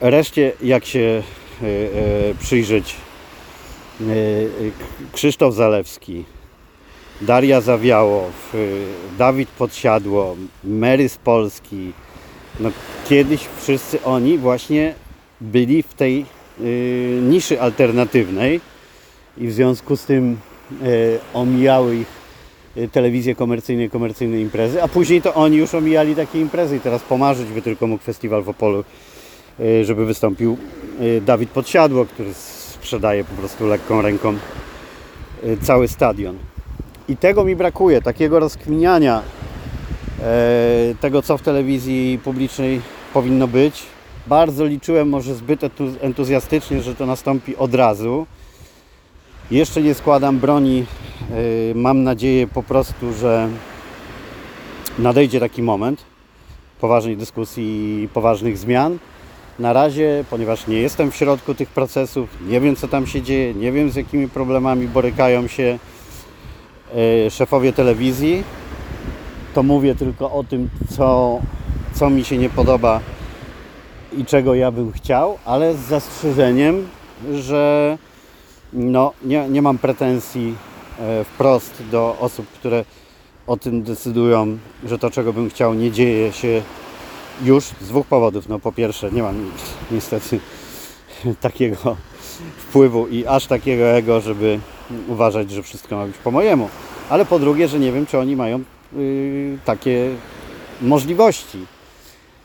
Reszcie, 0.00 0.52
jak 0.62 0.84
się 0.84 1.22
e, 1.62 1.66
e, 1.66 2.34
przyjrzeć, 2.40 2.96
e, 4.00 4.04
Krzysztof 5.12 5.54
Zalewski, 5.54 6.24
Daria 7.20 7.60
Zawiałow, 7.60 8.54
y, 8.54 8.86
Dawid 9.18 9.48
Podsiadło, 9.48 10.36
Mary 10.64 11.08
z 11.08 11.16
Polski. 11.16 11.92
No, 12.60 12.70
kiedyś 13.08 13.48
wszyscy 13.60 14.04
oni 14.04 14.38
właśnie 14.38 14.94
byli 15.40 15.82
w 15.82 15.94
tej 15.94 16.26
y, 16.60 17.20
niszy 17.22 17.60
alternatywnej 17.60 18.60
i 19.38 19.46
w 19.48 19.52
związku 19.52 19.96
z 19.96 20.04
tym 20.04 20.36
y, 20.82 21.18
omijały 21.34 21.96
ich 21.96 22.06
y, 22.76 22.88
telewizje 22.88 23.34
komercyjne, 23.34 23.88
komercyjne 23.88 24.40
imprezy, 24.40 24.82
a 24.82 24.88
później 24.88 25.22
to 25.22 25.34
oni 25.34 25.56
już 25.56 25.74
omijali 25.74 26.16
takie 26.16 26.40
imprezy 26.40 26.76
i 26.76 26.80
teraz 26.80 27.02
pomarzyć 27.02 27.48
by 27.48 27.62
tylko 27.62 27.86
mógł 27.86 28.04
festiwal 28.04 28.42
w 28.42 28.48
Opolu, 28.48 28.84
y, 29.60 29.84
żeby 29.84 30.06
wystąpił 30.06 30.58
y, 31.00 31.20
Dawid 31.20 31.50
Podsiadło, 31.50 32.04
który 32.04 32.34
sprzedaje 32.34 33.24
po 33.24 33.34
prostu 33.34 33.66
lekką 33.66 34.02
ręką 34.02 34.34
cały 35.62 35.88
stadion. 35.88 36.38
I 37.08 37.16
tego 37.16 37.44
mi 37.44 37.56
brakuje, 37.56 38.02
takiego 38.02 38.40
rozkminiania 38.40 39.22
tego, 41.00 41.22
co 41.22 41.38
w 41.38 41.42
telewizji 41.42 42.18
publicznej 42.24 42.80
powinno 43.14 43.48
być. 43.48 43.82
Bardzo 44.26 44.64
liczyłem, 44.64 45.08
może 45.08 45.34
zbyt 45.34 45.60
entu- 45.60 45.96
entuzjastycznie, 46.00 46.82
że 46.82 46.94
to 46.94 47.06
nastąpi 47.06 47.56
od 47.56 47.74
razu. 47.74 48.26
Jeszcze 49.50 49.82
nie 49.82 49.94
składam 49.94 50.38
broni. 50.38 50.84
E, 51.30 51.74
mam 51.74 52.02
nadzieję 52.02 52.46
po 52.46 52.62
prostu, 52.62 53.12
że 53.12 53.48
nadejdzie 54.98 55.40
taki 55.40 55.62
moment 55.62 56.04
poważnej 56.80 57.16
dyskusji 57.16 58.02
i 58.02 58.08
poważnych 58.08 58.58
zmian. 58.58 58.98
Na 59.58 59.72
razie, 59.72 60.24
ponieważ 60.30 60.66
nie 60.66 60.78
jestem 60.78 61.10
w 61.10 61.16
środku 61.16 61.54
tych 61.54 61.68
procesów, 61.68 62.28
nie 62.48 62.60
wiem 62.60 62.76
co 62.76 62.88
tam 62.88 63.06
się 63.06 63.22
dzieje, 63.22 63.54
nie 63.54 63.72
wiem 63.72 63.90
z 63.90 63.96
jakimi 63.96 64.28
problemami 64.28 64.88
borykają 64.88 65.46
się 65.46 65.78
e, 67.26 67.30
szefowie 67.30 67.72
telewizji, 67.72 68.42
to 69.54 69.62
mówię 69.62 69.94
tylko 69.94 70.32
o 70.32 70.44
tym, 70.44 70.68
co, 70.96 71.38
co 71.94 72.10
mi 72.10 72.24
się 72.24 72.38
nie 72.38 72.50
podoba 72.50 73.00
i 74.18 74.24
czego 74.24 74.54
ja 74.54 74.70
bym 74.70 74.92
chciał, 74.92 75.38
ale 75.44 75.74
z 75.74 75.80
zastrzeżeniem, 75.80 76.88
że 77.34 77.98
no, 78.72 79.12
nie, 79.24 79.48
nie 79.48 79.62
mam 79.62 79.78
pretensji 79.78 80.54
e, 81.00 81.24
wprost 81.24 81.82
do 81.90 82.16
osób, 82.20 82.46
które 82.46 82.84
o 83.46 83.56
tym 83.56 83.82
decydują, 83.82 84.58
że 84.84 84.98
to, 84.98 85.10
czego 85.10 85.32
bym 85.32 85.50
chciał, 85.50 85.74
nie 85.74 85.90
dzieje 85.90 86.32
się 86.32 86.62
już 87.42 87.64
z 87.64 87.88
dwóch 87.88 88.06
powodów. 88.06 88.48
No, 88.48 88.58
po 88.58 88.72
pierwsze, 88.72 89.10
nie 89.10 89.22
mam 89.22 89.50
niestety 89.90 90.40
takiego 91.40 91.96
wpływu 92.58 93.08
i 93.08 93.26
aż 93.26 93.46
takiego 93.46 93.84
ego, 93.84 94.20
żeby 94.20 94.58
uważać, 95.08 95.50
że 95.50 95.62
wszystko 95.62 95.96
ma 95.96 96.06
być 96.06 96.16
po 96.18 96.30
mojemu. 96.30 96.68
Ale 97.10 97.24
po 97.24 97.38
drugie, 97.38 97.68
że 97.68 97.78
nie 97.78 97.92
wiem, 97.92 98.06
czy 98.06 98.18
oni 98.18 98.36
mają 98.36 98.64
takie 99.64 100.10
możliwości. 100.80 101.66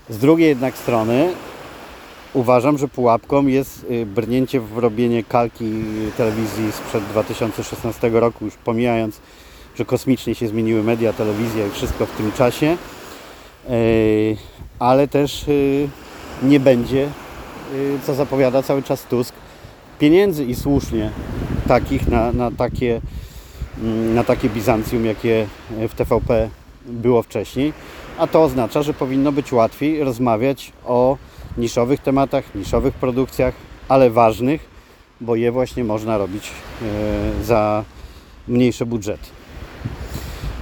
Z 0.10 0.18
drugiej 0.18 0.50
jednak 0.50 0.78
strony 0.78 1.34
uważam, 2.34 2.78
że 2.78 2.88
pułapką 2.88 3.48
jest 3.48 3.86
y, 3.92 4.06
brnięcie 4.06 4.60
w 4.60 4.78
robienie 4.78 5.24
kalki 5.24 5.84
telewizji 6.18 6.72
sprzed 6.72 7.04
2016 7.04 8.10
roku, 8.10 8.46
już 8.46 8.56
pomijając, 8.56 9.20
że 9.76 9.86
kosmicznie 9.86 10.36
się 10.36 10.48
zmieniły 10.48 10.84
media, 10.84 11.14
telewizja 11.14 11.68
i 11.68 11.72
wszystko 11.72 12.06
w 12.06 12.12
tym 12.12 12.32
czasie, 12.32 12.78
Y, 13.70 14.38
ale 14.80 15.08
też 15.08 15.48
y, 15.48 15.88
nie 16.44 16.60
będzie, 16.60 17.10
y, 17.74 18.00
co 18.06 18.14
zapowiada 18.14 18.64
cały 18.64 18.84
czas 18.84 19.04
Tusk, 19.04 19.34
pieniędzy 20.00 20.46
i 20.46 20.56
słusznie 20.56 21.12
takich 21.68 22.08
na, 22.08 22.32
na, 22.32 22.52
takie, 22.52 23.02
na 24.14 24.24
takie 24.24 24.50
Bizancjum, 24.50 25.06
jakie 25.06 25.48
w 25.90 25.94
TVP 25.94 26.50
było 26.86 27.22
wcześniej, 27.22 27.74
a 28.18 28.28
to 28.28 28.44
oznacza, 28.44 28.84
że 28.84 28.94
powinno 28.94 29.32
być 29.32 29.52
łatwiej 29.52 30.04
rozmawiać 30.04 30.72
o 30.86 31.18
niszowych 31.58 32.00
tematach, 32.00 32.56
niszowych 32.56 32.94
produkcjach, 32.94 33.54
ale 33.88 34.10
ważnych, 34.10 34.70
bo 35.22 35.36
je 35.36 35.52
właśnie 35.52 35.84
można 35.84 36.18
robić 36.18 36.52
e, 36.82 37.44
za 37.44 37.84
mniejsze 38.48 38.86
budżety. 38.86 39.28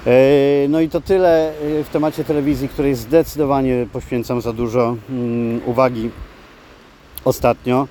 E, 0.07 0.67
No 0.69 0.81
i 0.81 0.89
to 0.89 1.01
tyle 1.01 1.49
e, 1.49 1.83
w 1.83 1.89
temacie 1.89 2.23
telewizji, 2.23 2.69
której 2.69 2.95
zdecydowanie 2.95 3.87
poświęcam 3.93 4.41
za 4.41 4.53
dużo 4.53 4.95
mm, 5.09 5.61
uwagi 5.65 6.09
ostatnio. 7.25 7.87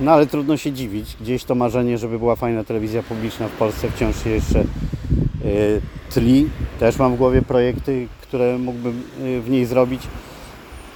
E, 0.00 0.04
No 0.04 0.12
ale 0.12 0.26
trudno 0.26 0.56
się 0.56 0.72
dziwić. 0.72 1.16
Gdzieś 1.20 1.44
to 1.44 1.54
marzenie, 1.54 1.98
żeby 1.98 2.18
była 2.18 2.36
fajna 2.36 2.64
telewizja 2.64 3.02
publiczna 3.02 3.48
w 3.48 3.52
Polsce 3.52 3.90
wciąż 3.90 4.24
się 4.24 4.30
jeszcze 4.30 4.60
e, 4.60 4.64
tli. 6.10 6.50
Też 6.80 6.98
mam 6.98 7.14
w 7.14 7.18
głowie 7.18 7.42
projekty, 7.42 8.08
które 8.22 8.58
mógłbym 8.58 9.02
y, 9.20 9.40
w 9.40 9.50
niej 9.50 9.66
zrobić. 9.66 10.02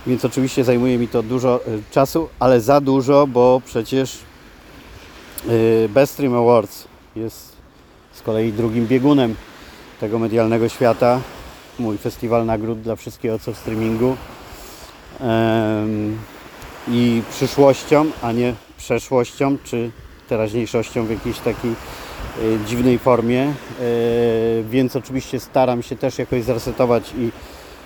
Więc 0.07 0.25
oczywiście 0.25 0.65
zajmuje 0.65 0.99
mi 0.99 1.09
to 1.09 1.23
dużo 1.23 1.61
y, 1.69 1.83
czasu, 1.91 2.29
ale 2.39 2.61
za 2.61 2.81
dużo, 2.81 3.27
bo 3.27 3.63
przecież 3.67 4.19
y, 5.49 5.89
Best 5.89 6.13
Stream 6.13 6.35
Awards 6.35 6.89
jest 7.17 7.57
z 8.13 8.23
kolei 8.23 8.53
drugim 8.53 8.87
biegunem 8.87 9.35
tego 10.01 10.19
medialnego 10.19 10.69
świata. 10.69 11.21
Mój 11.79 11.99
festiwal 11.99 12.47
nagród 12.47 12.81
dla 12.81 12.97
wszystkiego, 12.97 13.39
co 13.39 13.53
w 13.53 13.59
streamingu. 13.59 14.17
I 16.89 17.23
przyszłością, 17.31 18.07
a 18.23 18.33
nie 18.33 18.55
przeszłością, 18.81 19.57
czy 19.65 19.91
teraźniejszością 20.29 21.07
w 21.07 21.11
jakiejś 21.11 21.39
takiej 21.39 21.71
y, 21.71 22.59
dziwnej 22.67 22.99
formie. 22.99 23.53
Y, 23.81 24.65
Więc 24.71 24.97
oczywiście 24.97 25.41
staram 25.41 25.83
się 25.83 25.97
też 25.97 26.19
jakoś 26.19 26.43
zresetować 26.43 27.13
i 27.19 27.31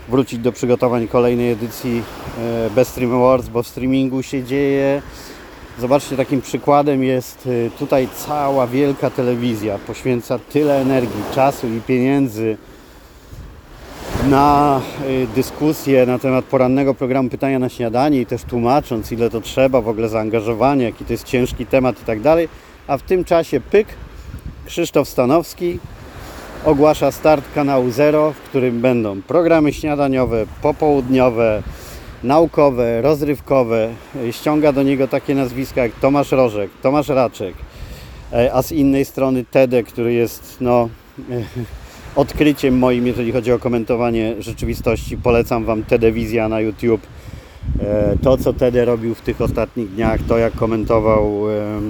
wrócić 0.09 0.39
do 0.39 0.53
przygotowań 0.53 1.09
kolejnej 1.09 1.53
edycji 1.53 2.03
e, 2.39 2.71
Best 2.71 2.91
Stream 2.91 3.15
Awards, 3.15 3.49
bo 3.49 3.63
w 3.63 3.69
streamingu 3.69 4.23
się 4.23 4.45
dzieje. 4.45 5.03
Zobaczcie, 5.79 6.17
takim 6.17 6.41
przykładem 6.41 7.05
jest 7.05 7.49
tutaj 7.79 8.09
cała 8.27 8.67
wielka 8.67 9.11
telewizja. 9.11 9.79
Poświęca 9.79 10.39
tyle 10.39 10.81
energii, 10.81 11.23
czasu 11.35 11.69
i 11.69 11.81
pieniędzy 11.81 12.57
na 14.31 14.81
y, 15.09 15.27
dyskusję 15.35 16.07
na 16.07 16.19
temat 16.19 16.45
porannego 16.45 16.95
programu 16.95 17.29
Pytania 17.29 17.59
na 17.59 17.69
śniadanie 17.69 18.21
i 18.21 18.27
też 18.27 18.43
tłumacząc, 18.43 19.13
ile 19.13 19.31
to 19.31 19.41
trzeba 19.41 19.81
w 19.81 19.89
ogóle 19.89 20.09
zaangażowania, 20.09 20.85
jaki 20.85 21.05
to 21.05 21.13
jest 21.13 21.25
ciężki 21.25 21.67
temat 21.67 22.03
i 22.03 22.05
tak 22.05 22.21
dalej. 22.21 22.49
A 22.87 22.97
w 22.99 23.03
tym 23.03 23.25
czasie 23.25 23.61
pyk, 23.61 23.89
Krzysztof 24.67 25.09
Stanowski 25.09 25.79
ogłasza 26.65 27.13
start 27.13 27.45
kanału 27.55 27.91
Zero, 27.91 28.33
w 28.33 28.41
którym 28.41 28.81
będą 28.81 29.23
programy 29.23 29.73
śniadaniowe, 29.73 30.47
popołudniowe, 30.63 31.63
naukowe, 32.23 33.03
rozrywkowe. 33.03 33.89
Ściąga 34.31 34.73
do 34.73 34.83
niego 34.83 35.09
takie 35.09 35.35
nazwiska 35.35 35.83
jak 35.83 35.93
Tomasz 35.93 36.33
Rożek, 36.33 36.71
Tomasz 36.83 37.09
Raczek, 37.09 37.55
e, 38.33 38.55
a 38.55 38.63
z 38.63 38.73
innej 38.73 39.05
strony 39.05 39.45
Tede, 39.51 39.83
który 39.83 40.13
jest 40.13 40.57
no, 40.61 40.89
odkryciem 42.17 42.79
moim, 42.79 43.07
jeżeli 43.07 43.33
chodzi 43.33 43.53
o 43.53 43.59
komentowanie 43.59 44.35
rzeczywistości. 44.39 45.17
Polecam 45.17 45.65
Wam 45.65 45.85
Tedewizja 45.85 46.49
na 46.49 46.61
YouTube. 46.61 47.07
E, 47.81 48.17
To, 48.23 48.37
co 48.37 48.53
Tede 48.53 48.85
robił 48.85 49.15
w 49.15 49.21
tych 49.21 49.41
ostatnich 49.41 49.91
dniach, 49.91 50.21
to 50.29 50.39
jak 50.39 50.55
komentował 50.55 51.51
e, 51.51 51.81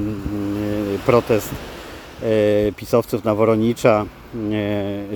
protest 1.06 1.50
e, 2.22 2.72
pisowców 2.72 3.24
na 3.24 3.34
Woronicza, 3.34 4.06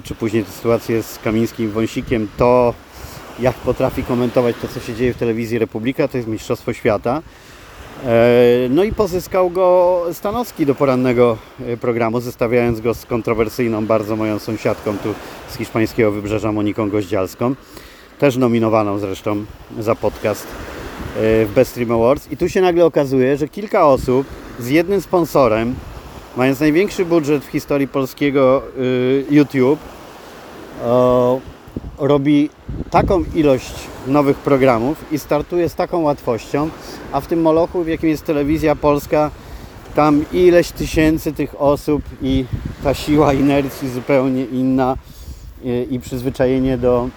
czy 0.05 0.15
później 0.15 0.45
tę 0.45 0.51
sytuację 0.51 1.03
z 1.03 1.19
Kamińskim 1.19 1.71
Wąsikiem, 1.71 2.29
to 2.37 2.75
jak 3.41 3.55
potrafi 3.55 4.03
komentować 4.03 4.57
to, 4.63 4.69
co 4.69 4.81
się 4.81 4.95
dzieje 4.95 5.15
w 5.15 5.17
telewizji 5.17 5.59
Republika, 5.59 6.09
to 6.09 6.17
jest 6.17 6.29
Mistrzostwo 6.29 6.73
Świata. 6.73 7.23
E, 8.07 8.69
No 8.71 8.85
i 8.85 8.93
pozyskał 8.93 9.51
go 9.51 10.03
Stanowski 10.13 10.67
do 10.67 10.75
porannego 10.75 11.37
e, 11.67 11.77
programu, 11.77 12.21
zestawiając 12.21 12.81
go 12.81 12.95
z 12.95 13.07
kontrowersyjną 13.07 13.87
bardzo 13.87 14.17
moją 14.17 14.39
sąsiadką 14.39 14.99
tu 14.99 15.15
z 15.49 15.57
hiszpańskiego 15.57 16.13
wybrzeża 16.13 16.53
Moniką 16.53 16.91
Goździalską, 16.91 17.55
też 18.19 18.37
nominowaną 18.37 18.99
zresztą 18.99 19.45
za 19.79 19.95
podcast 19.95 20.47
e, 21.17 21.45
w 21.45 21.53
Best 21.55 21.71
Stream 21.71 21.93
Awards. 21.93 22.33
I 22.33 22.37
tu 22.37 22.49
się 22.49 22.61
nagle 22.61 22.85
okazuje, 22.85 23.37
że 23.37 23.49
kilka 23.49 23.87
osób 23.87 24.27
z 24.59 24.69
jednym 24.69 25.01
sponsorem, 25.01 25.75
mając 26.37 26.61
największy 26.61 27.05
budżet 27.05 27.45
w 27.45 27.49
historii 27.49 27.89
polskiego 27.89 28.63
y, 28.79 29.25
YouTube, 29.31 29.81
robi 31.99 32.51
taką 32.91 33.25
ilość 33.35 33.75
nowych 34.07 34.37
programów 34.37 35.13
i 35.13 35.19
startuje 35.19 35.69
z 35.69 35.75
taką 35.75 36.03
łatwością, 36.03 36.69
a 37.13 37.21
w 37.21 37.27
tym 37.27 37.43
molochu, 37.43 37.85
w 37.85 37.89
jakim 37.89 38.09
jest 38.09 38.25
telewizja 38.25 38.77
polska, 38.77 39.31
tam 39.95 40.25
ileś 40.33 40.71
tysięcy 40.71 41.33
tych 41.33 41.61
osób 41.61 42.03
i 42.23 42.45
ta 42.85 42.95
siła 42.95 43.33
inercji 43.33 43.91
zupełnie 43.91 44.45
inna 44.45 44.97
i, 45.65 45.87
i 45.91 46.01
przyzwyczajenie 46.01 46.79
do 46.79 47.09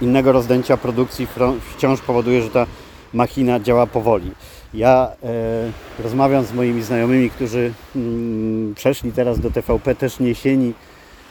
innego 0.00 0.32
rozdęcia 0.32 0.76
produkcji 0.76 1.28
wciąż 1.76 2.00
powoduje, 2.00 2.42
że 2.42 2.50
ta 2.50 2.66
machina 3.12 3.60
działa 3.60 3.86
powoli. 3.86 4.30
Ja 4.74 5.08
e, 5.22 6.02
rozmawiam 6.02 6.44
z 6.44 6.52
moimi 6.52 6.82
znajomymi, 6.82 7.30
którzy 7.30 7.72
mm, 7.96 8.74
przeszli 8.74 9.12
teraz 9.12 9.40
do 9.40 9.50
TVP, 9.50 9.94
też 9.94 10.20
niesieni 10.20 10.72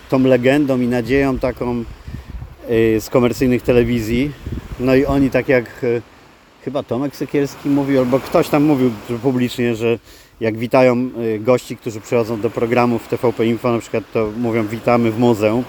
tą 0.10 0.20
legendą 0.20 0.80
i 0.80 0.88
nadzieją 0.88 1.40
taką 1.40 1.84
z 3.00 3.10
komercyjnych 3.10 3.62
telewizji. 3.62 4.32
No 4.80 4.96
i 4.96 5.06
oni 5.06 5.30
tak 5.30 5.50
jak 5.50 5.84
y, 5.84 6.02
chyba 6.66 6.84
Tomek 6.84 7.16
Sekielski 7.16 7.70
mówił, 7.70 8.00
albo 8.00 8.20
ktoś 8.20 8.50
tam 8.50 8.64
mówił 8.64 8.92
publicznie, 9.22 9.76
że 9.76 10.00
jak 10.40 10.58
witają 10.58 11.10
y, 11.36 11.40
gości, 11.40 11.78
którzy 11.78 12.02
przychodzą 12.02 12.42
do 12.42 12.50
programów 12.50 13.08
TVP 13.08 13.46
Info, 13.46 13.72
na 13.72 13.80
przykład 13.80 14.04
to 14.14 14.32
mówią 14.38 14.68
witamy 14.68 15.12
w 15.12 15.20
muzeum. 15.20 15.64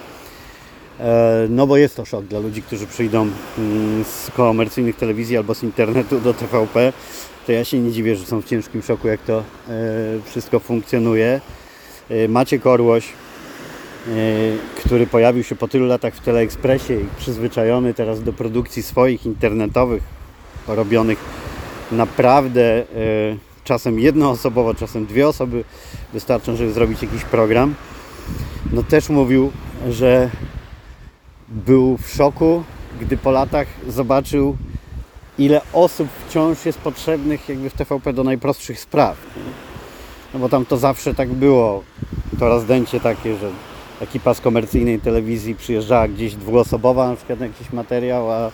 E, 1.00 1.46
No 1.50 1.66
bo 1.66 1.76
jest 1.76 1.96
to 1.96 2.04
szok 2.04 2.24
dla 2.24 2.38
ludzi, 2.38 2.62
którzy 2.62 2.86
przyjdą 2.86 3.28
mm, 3.58 4.04
z 4.04 4.30
komercyjnych 4.30 4.96
telewizji 4.96 5.36
albo 5.36 5.54
z 5.54 5.62
internetu 5.62 6.20
do 6.20 6.34
TVP. 6.34 6.92
To 7.46 7.52
ja 7.52 7.64
się 7.64 7.78
nie 7.78 7.92
dziwię, 7.92 8.16
że 8.16 8.26
są 8.26 8.42
w 8.42 8.44
ciężkim 8.44 8.82
szoku, 8.82 9.08
jak 9.08 9.20
to 9.20 9.38
e, 9.38 9.42
wszystko 10.24 10.60
funkcjonuje. 10.60 11.40
E, 12.10 12.28
Maciek 12.28 12.66
Orłoś, 12.66 13.04
e, 13.06 13.29
który 14.76 15.06
pojawił 15.06 15.44
się 15.44 15.56
po 15.56 15.68
tylu 15.68 15.86
latach 15.86 16.14
w 16.14 16.20
Teleekspresie 16.20 16.94
i 16.94 17.04
przyzwyczajony 17.18 17.94
teraz 17.94 18.22
do 18.22 18.32
produkcji 18.32 18.82
swoich 18.82 19.26
internetowych, 19.26 20.02
robionych 20.68 21.18
naprawdę 21.92 22.62
e, 22.62 22.84
czasem 23.64 23.98
jednoosobowo, 23.98 24.74
czasem 24.74 25.06
dwie 25.06 25.28
osoby 25.28 25.64
wystarczą, 26.12 26.56
żeby 26.56 26.72
zrobić 26.72 27.02
jakiś 27.02 27.24
program. 27.24 27.74
No 28.72 28.82
też 28.82 29.08
mówił, 29.08 29.50
że 29.90 30.30
był 31.48 31.96
w 31.96 32.08
szoku, 32.08 32.64
gdy 33.00 33.16
po 33.16 33.30
latach 33.30 33.68
zobaczył, 33.88 34.56
ile 35.38 35.60
osób 35.72 36.08
wciąż 36.28 36.66
jest 36.66 36.78
potrzebnych 36.78 37.48
jakby 37.48 37.70
w 37.70 37.74
TVP 37.74 38.12
do 38.12 38.24
najprostszych 38.24 38.80
spraw. 38.80 39.16
No 40.34 40.40
bo 40.40 40.48
tam 40.48 40.66
to 40.66 40.76
zawsze 40.76 41.14
tak 41.14 41.28
było. 41.28 41.82
To 42.38 42.48
rozdęcie 42.48 43.00
takie, 43.00 43.36
że 43.36 43.50
ekipa 44.00 44.34
z 44.34 44.40
komercyjnej 44.40 45.00
telewizji 45.00 45.54
przyjeżdżała 45.54 46.08
gdzieś 46.08 46.34
dwuosobowa 46.34 47.08
na 47.08 47.16
przykład 47.16 47.40
na 47.40 47.46
jakiś 47.46 47.72
materiał, 47.72 48.32
a, 48.32 48.50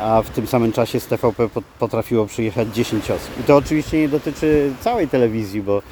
a 0.00 0.22
w 0.22 0.30
tym 0.30 0.46
samym 0.46 0.72
czasie 0.72 1.00
z 1.00 1.06
TVP 1.06 1.48
pot- 1.48 1.64
potrafiło 1.78 2.26
przyjechać 2.26 2.68
10 2.68 3.10
osób. 3.10 3.30
I 3.40 3.42
to 3.42 3.56
oczywiście 3.56 3.98
nie 3.98 4.08
dotyczy 4.08 4.72
całej 4.80 5.08
telewizji, 5.08 5.62
bo 5.62 5.82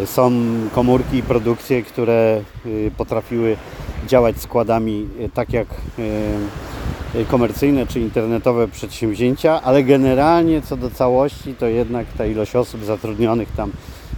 Yy, 0.00 0.06
Są 0.06 0.32
komórki 0.74 1.16
i 1.16 1.22
produkcje, 1.22 1.82
które 1.82 2.42
yy, 2.64 2.90
potrafiły 2.96 3.56
działać 4.06 4.40
składami 4.40 5.08
yy, 5.18 5.28
tak 5.28 5.52
jak 5.52 5.66
komercyjne 7.28 7.86
czy 7.86 8.00
internetowe 8.00 8.68
przedsięwzięcia, 8.68 9.62
ale 9.62 9.82
generalnie 9.82 10.62
co 10.62 10.76
do 10.76 10.90
całości 10.90 11.54
to 11.54 11.66
jednak 11.66 12.06
ta 12.18 12.26
ilość 12.26 12.56
osób 12.56 12.84
zatrudnionych 12.84 13.48
tam 13.56 13.72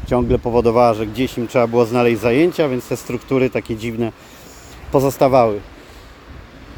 ciągle 0.06 0.38
powodowała, 0.38 0.94
że 0.94 1.06
gdzieś 1.06 1.38
im 1.38 1.48
trzeba 1.48 1.66
było 1.66 1.86
znaleźć 1.86 2.20
zajęcia, 2.20 2.68
więc 2.68 2.88
te 2.88 2.96
struktury 2.96 3.50
takie 3.50 3.76
dziwne 3.76 4.12
pozostawały. 4.92 5.60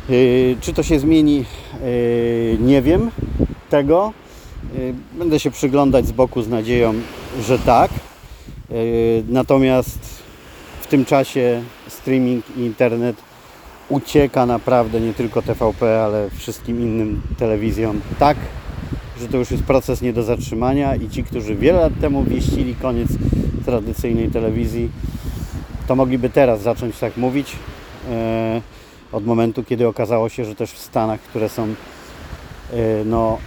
Yy, 0.08 0.56
Czy 0.60 0.72
to 0.72 0.82
się 0.82 0.98
zmieni? 0.98 1.44
Yy, 1.84 2.58
Nie 2.60 2.82
wiem 2.82 3.10
tego. 3.70 4.12
Yy, 4.78 4.94
Będę 5.12 5.40
się 5.40 5.50
przyglądać 5.50 6.06
z 6.06 6.12
boku 6.12 6.42
z 6.42 6.48
nadzieją, 6.48 6.94
że 7.42 7.58
tak. 7.58 7.90
Natomiast 9.28 9.98
w 10.80 10.86
tym 10.86 11.04
czasie 11.04 11.62
streaming 11.88 12.44
i 12.56 12.60
internet 12.60 13.16
ucieka 13.88 14.46
naprawdę 14.46 15.00
nie 15.00 15.14
tylko 15.14 15.42
TVP, 15.42 16.04
ale 16.04 16.30
wszystkim 16.30 16.80
innym 16.80 17.22
telewizjom 17.38 18.00
tak, 18.18 18.36
że 19.20 19.28
to 19.28 19.36
już 19.36 19.50
jest 19.50 19.62
proces 19.62 20.02
nie 20.02 20.12
do 20.12 20.22
zatrzymania 20.22 20.96
i 20.96 21.08
ci, 21.08 21.24
którzy 21.24 21.54
wiele 21.54 21.80
lat 21.80 21.92
temu 22.00 22.24
wieścili 22.24 22.74
koniec 22.74 23.08
tradycyjnej 23.64 24.30
telewizji, 24.30 24.90
to 25.86 25.96
mogliby 25.96 26.30
teraz 26.30 26.62
zacząć 26.62 26.98
tak 26.98 27.16
mówić 27.16 27.56
e, 28.10 28.60
od 29.12 29.26
momentu, 29.26 29.64
kiedy 29.64 29.88
okazało 29.88 30.28
się, 30.28 30.44
że 30.44 30.54
też 30.54 30.72
w 30.72 30.78
Stanach, 30.78 31.20
które 31.20 31.48
są 31.48 31.62
e, 31.62 31.74
no, 33.04 33.38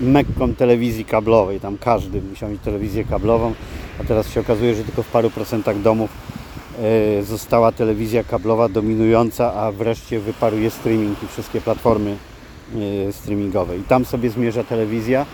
mekką 0.00 0.54
telewizji 0.54 1.04
kablowej, 1.04 1.60
tam 1.60 1.78
każdy 1.78 2.22
musiał 2.22 2.50
mieć 2.50 2.62
telewizję 2.62 3.04
kablową, 3.04 3.54
a 4.00 4.04
teraz 4.04 4.30
się 4.30 4.40
okazuje, 4.40 4.74
że 4.74 4.84
tylko 4.84 5.02
w 5.02 5.08
paru 5.08 5.30
procentach 5.30 5.82
domów 5.82 6.10
e, 7.18 7.22
została 7.22 7.72
telewizja 7.72 8.24
kablowa 8.24 8.68
dominująca, 8.68 9.54
a 9.54 9.72
wreszcie 9.72 10.20
wyparuje 10.20 10.70
streaming 10.70 11.22
i 11.22 11.26
wszystkie 11.26 11.60
platformy 11.60 12.16
e, 13.08 13.12
streamingowe. 13.12 13.76
I 13.76 13.82
tam 13.82 14.04
sobie 14.04 14.30
zmierza 14.30 14.64
telewizja. 14.64 15.26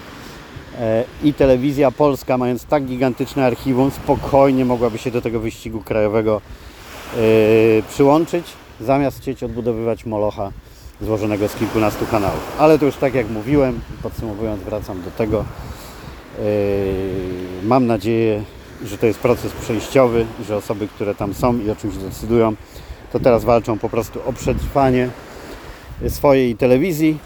E, 0.78 1.04
I 1.22 1.34
telewizja 1.34 1.90
polska, 1.90 2.38
mając 2.38 2.64
tak 2.64 2.84
gigantyczne 2.84 3.46
archiwum, 3.46 3.90
spokojnie 3.90 4.64
mogłaby 4.64 4.98
się 4.98 5.10
do 5.10 5.22
tego 5.22 5.40
wyścigu 5.40 5.80
krajowego 5.80 6.40
yy, 7.16 7.82
przyłączyć, 7.88 8.46
zamiast 8.80 9.20
chcieć 9.20 9.42
odbudowywać 9.42 10.06
molocha 10.06 10.52
złożonego 11.00 11.48
z 11.48 11.54
kilkunastu 11.54 12.06
kanałów. 12.06 12.56
Ale 12.58 12.78
to 12.78 12.86
już 12.86 12.96
tak 12.96 13.14
jak 13.14 13.30
mówiłem, 13.30 13.80
podsumowując, 14.02 14.62
wracam 14.62 15.02
do 15.02 15.10
tego. 15.10 15.44
Mam 17.62 17.86
nadzieję, 17.86 18.42
że 18.84 18.98
to 18.98 19.06
jest 19.06 19.18
proces 19.18 19.52
przejściowy 19.52 20.26
że 20.46 20.56
osoby, 20.56 20.88
które 20.88 21.14
tam 21.14 21.34
są 21.34 21.58
i 21.58 21.70
o 21.70 21.76
czymś 21.76 21.96
decydują, 21.96 22.54
to 23.12 23.20
teraz 23.20 23.44
walczą 23.44 23.78
po 23.78 23.88
prostu 23.88 24.20
o 24.26 24.32
przetrwanie 24.32 25.08
swojej 26.08 26.56
telewizji, 26.56 27.18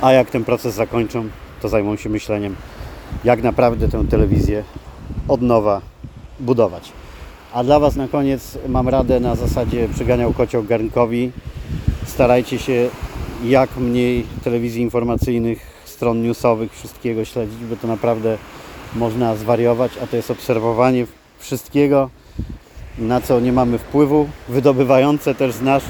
a 0.00 0.12
jak 0.12 0.30
ten 0.30 0.44
proces 0.44 0.74
zakończą, 0.74 1.28
to 1.62 1.68
zajmą 1.68 1.96
się 1.96 2.08
myśleniem, 2.08 2.56
jak 3.24 3.42
naprawdę 3.42 3.88
tę 3.88 4.04
telewizję 4.10 4.64
od 5.28 5.42
nowa 5.42 5.80
budować. 6.40 6.92
A 7.52 7.64
dla 7.64 7.80
Was 7.80 7.96
na 7.96 8.08
koniec 8.08 8.58
mam 8.68 8.88
radę 8.88 9.20
na 9.20 9.34
zasadzie 9.34 9.88
przyganiał 9.94 10.32
kocioł 10.32 10.64
garnkowi. 10.64 11.32
Starajcie 12.06 12.58
się 12.58 12.88
jak 13.44 13.76
mniej 13.76 14.26
telewizji 14.44 14.82
informacyjnych, 14.82 15.66
stron 15.84 16.22
newsowych, 16.22 16.72
wszystkiego 16.72 17.24
śledzić, 17.24 17.58
bo 17.64 17.76
to 17.76 17.86
naprawdę 17.86 18.38
można 18.96 19.36
zwariować, 19.36 19.92
a 20.02 20.06
to 20.06 20.16
jest 20.16 20.30
obserwowanie 20.30 21.06
wszystkiego, 21.38 22.10
na 22.98 23.20
co 23.20 23.40
nie 23.40 23.52
mamy 23.52 23.78
wpływu, 23.78 24.28
wydobywające 24.48 25.34
też 25.34 25.52
z 25.52 25.62
nas 25.62 25.82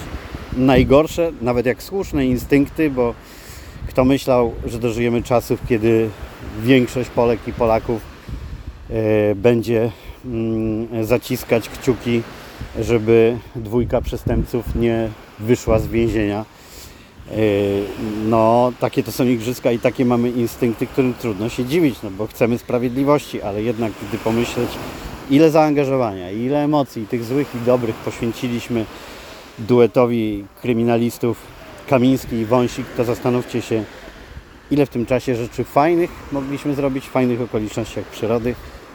najgorsze, 0.57 1.33
nawet 1.41 1.67
jak 1.67 1.83
słuszne 1.83 2.27
instynkty, 2.27 2.91
bo 2.91 3.15
kto 3.89 4.05
myślał, 4.05 4.53
że 4.67 4.79
dożyjemy 4.79 5.23
czasów, 5.23 5.61
kiedy 5.69 6.09
większość 6.63 7.11
Polek 7.11 7.41
i 7.47 7.53
Polaków 7.53 8.01
e, 8.91 9.35
będzie 9.35 9.91
mm, 10.25 11.05
zaciskać 11.07 11.69
kciuki, 11.69 12.23
żeby 12.81 13.39
dwójka 13.57 14.01
przestępców 14.01 14.75
nie 14.75 15.09
wyszła 15.39 15.79
z 15.79 15.87
więzienia. 15.87 16.45
E, 17.31 17.35
No, 18.29 18.73
takie 18.81 19.03
to 19.03 19.13
są 19.13 19.25
igrzyska 19.25 19.73
i 19.73 19.79
takie 19.79 20.05
mamy 20.05 20.31
instynkty, 20.31 20.87
którym 20.87 21.15
trudno 21.15 21.49
się 21.49 21.65
dziwić, 21.65 22.03
no 22.03 22.11
bo 22.11 22.27
chcemy 22.27 22.59
sprawiedliwości, 22.59 23.43
ale 23.43 23.63
jednak 23.63 23.93
gdy 24.09 24.19
pomyśleć, 24.19 24.71
ile 25.31 25.51
zaangażowania, 25.51 26.31
ile 26.31 26.65
emocji, 26.65 27.07
tych 27.07 27.25
złych 27.25 27.55
i 27.55 27.67
dobrych 27.67 27.95
poświęciliśmy 27.95 28.85
duetowi 29.59 30.45
kryminalistów 30.63 31.39
Kamiński 31.89 32.37
i 32.37 32.45
Wąsik, 32.45 32.87
to 32.97 33.05
zastanówcie 33.05 33.63
się, 33.63 33.85
ile 34.71 34.87
w 34.87 34.91
tym 34.91 35.07
czasie 35.07 35.37
rzeczy 35.37 35.65
fajnych 35.65 36.11
mogliśmy 36.33 36.75
zrobić, 36.75 37.05
w 37.05 37.11
fajnych 37.11 37.41
okolicznościach 37.41 38.05
przyrody, 38.05 38.55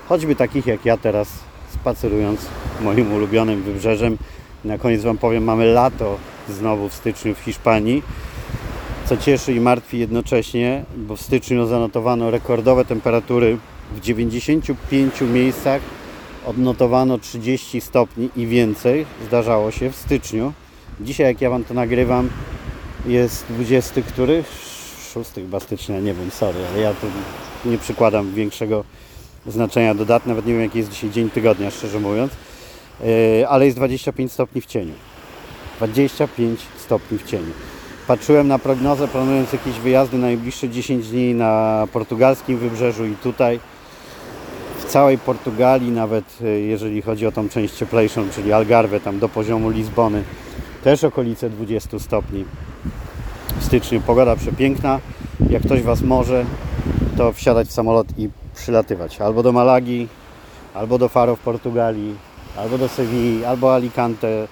choćby 0.09 0.35
takich 0.35 0.67
jak 0.67 0.85
ja 0.85 0.97
teraz 0.97 1.27
spacerując 1.73 2.39
moim 2.81 3.13
ulubionym 3.13 3.63
wybrzeżem. 3.63 4.17
Na 4.65 4.77
koniec 4.77 5.03
Wam 5.03 5.17
powiem, 5.17 5.43
mamy 5.43 5.65
lato 5.65 6.17
znowu 6.49 6.89
w 6.89 6.93
styczniu 6.93 7.35
w 7.35 7.39
Hiszpanii, 7.39 8.03
co 9.05 9.17
cieszy 9.17 9.53
i 9.53 9.59
martwi 9.59 9.99
jednocześnie, 9.99 10.85
bo 10.97 11.15
w 11.15 11.21
styczniu 11.21 11.67
zanotowano 11.67 12.31
rekordowe 12.31 12.85
temperatury 12.85 13.57
w 13.95 13.99
95 13.99 15.21
miejscach 15.21 15.81
odnotowano 16.47 17.17
30 17.17 17.81
stopni 17.81 18.29
i 18.35 18.47
więcej. 18.47 19.05
Zdarzało 19.27 19.71
się 19.71 19.91
w 19.91 19.95
styczniu. 19.95 20.53
Dzisiaj, 21.01 21.27
jak 21.27 21.41
ja 21.41 21.49
Wam 21.49 21.63
to 21.63 21.73
nagrywam, 21.73 22.29
jest 23.05 23.45
20 23.49 24.01
który? 24.01 24.43
6 25.13 25.31
chyba 25.35 25.59
stycznia, 25.59 25.99
nie 25.99 26.13
wiem, 26.13 26.31
sorry, 26.31 26.59
ale 26.73 26.81
ja 26.81 26.93
tu 26.93 27.07
nie 27.69 27.77
przykładam 27.77 28.33
większego 28.33 28.83
znaczenia 29.47 29.95
do 29.95 30.05
dat, 30.05 30.25
nawet 30.25 30.45
nie 30.45 30.53
wiem 30.53 30.61
jaki 30.61 30.77
jest 30.77 30.89
dzisiaj 30.89 31.09
dzień 31.09 31.29
tygodnia, 31.29 31.71
szczerze 31.71 31.99
mówiąc, 31.99 32.31
Yy, 33.03 33.47
ale 33.47 33.65
jest 33.65 33.77
25 33.77 34.31
stopni 34.31 34.61
w 34.61 34.65
cieniu. 34.65 34.93
25 35.77 36.59
stopni 36.77 37.17
w 37.17 37.23
cieniu. 37.23 37.51
Patrzyłem 38.07 38.47
na 38.47 38.59
prognozę, 38.59 39.07
planując 39.07 39.53
jakieś 39.53 39.79
wyjazdy 39.79 40.17
na 40.17 40.27
najbliższe 40.27 40.69
10 40.69 41.09
dni 41.09 41.33
na 41.33 41.87
portugalskim 41.93 42.57
wybrzeżu 42.57 43.05
i 43.05 43.15
tutaj 43.15 43.59
całej 44.87 45.17
Portugalii, 45.17 45.91
nawet 45.91 46.41
y, 46.41 46.61
jeżeli 46.61 47.01
chodzi 47.01 47.27
o 47.27 47.31
tą 47.31 47.49
część 47.49 47.73
cieplejszą, 47.73 48.29
czyli 48.29 48.53
Algarve, 48.53 48.99
tam 49.03 49.19
do 49.19 49.29
poziomu 49.29 49.69
Lizbony, 49.69 50.23
też 50.83 51.03
okolice 51.03 51.49
20 51.49 51.99
stopni. 51.99 52.45
W 53.59 53.63
styczniu 53.65 54.01
pogoda 54.01 54.35
przepiękna. 54.35 54.99
Jak 55.49 55.63
ktoś 55.63 55.81
Was 55.81 56.01
może, 56.01 56.45
to 57.17 57.33
wsiadać 57.33 57.67
w 57.67 57.71
samolot 57.71 58.07
i 58.17 58.29
przylatywać 58.55 59.21
albo 59.21 59.43
do 59.43 59.51
Malagi, 59.51 60.07
albo 60.73 60.97
do 60.97 61.09
Faro 61.09 61.35
w 61.35 61.39
Portugalii, 61.39 62.15
albo 62.57 62.77
do 62.77 62.87
Sewilli, 62.87 63.45
albo 63.45 63.75
Alicante. 63.75 64.47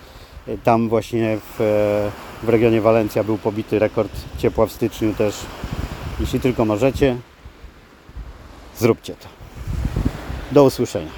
Y, 0.47 0.57
Tam 0.63 0.89
właśnie 0.89 1.38
w, 1.38 1.61
e, 1.61 2.45
w 2.45 2.49
regionie 2.49 2.81
Walencja 2.81 3.23
był 3.23 3.38
pobity 3.38 3.79
rekord 3.79 4.11
ciepła 4.38 4.65
w 4.65 4.71
styczniu 4.71 5.13
też. 5.13 5.36
Jeśli 6.19 6.39
tylko 6.39 6.65
możecie, 6.65 7.17
zróbcie 8.77 9.13
to. 9.13 9.34
Do 10.55 10.63
usłyszenia. 10.63 11.11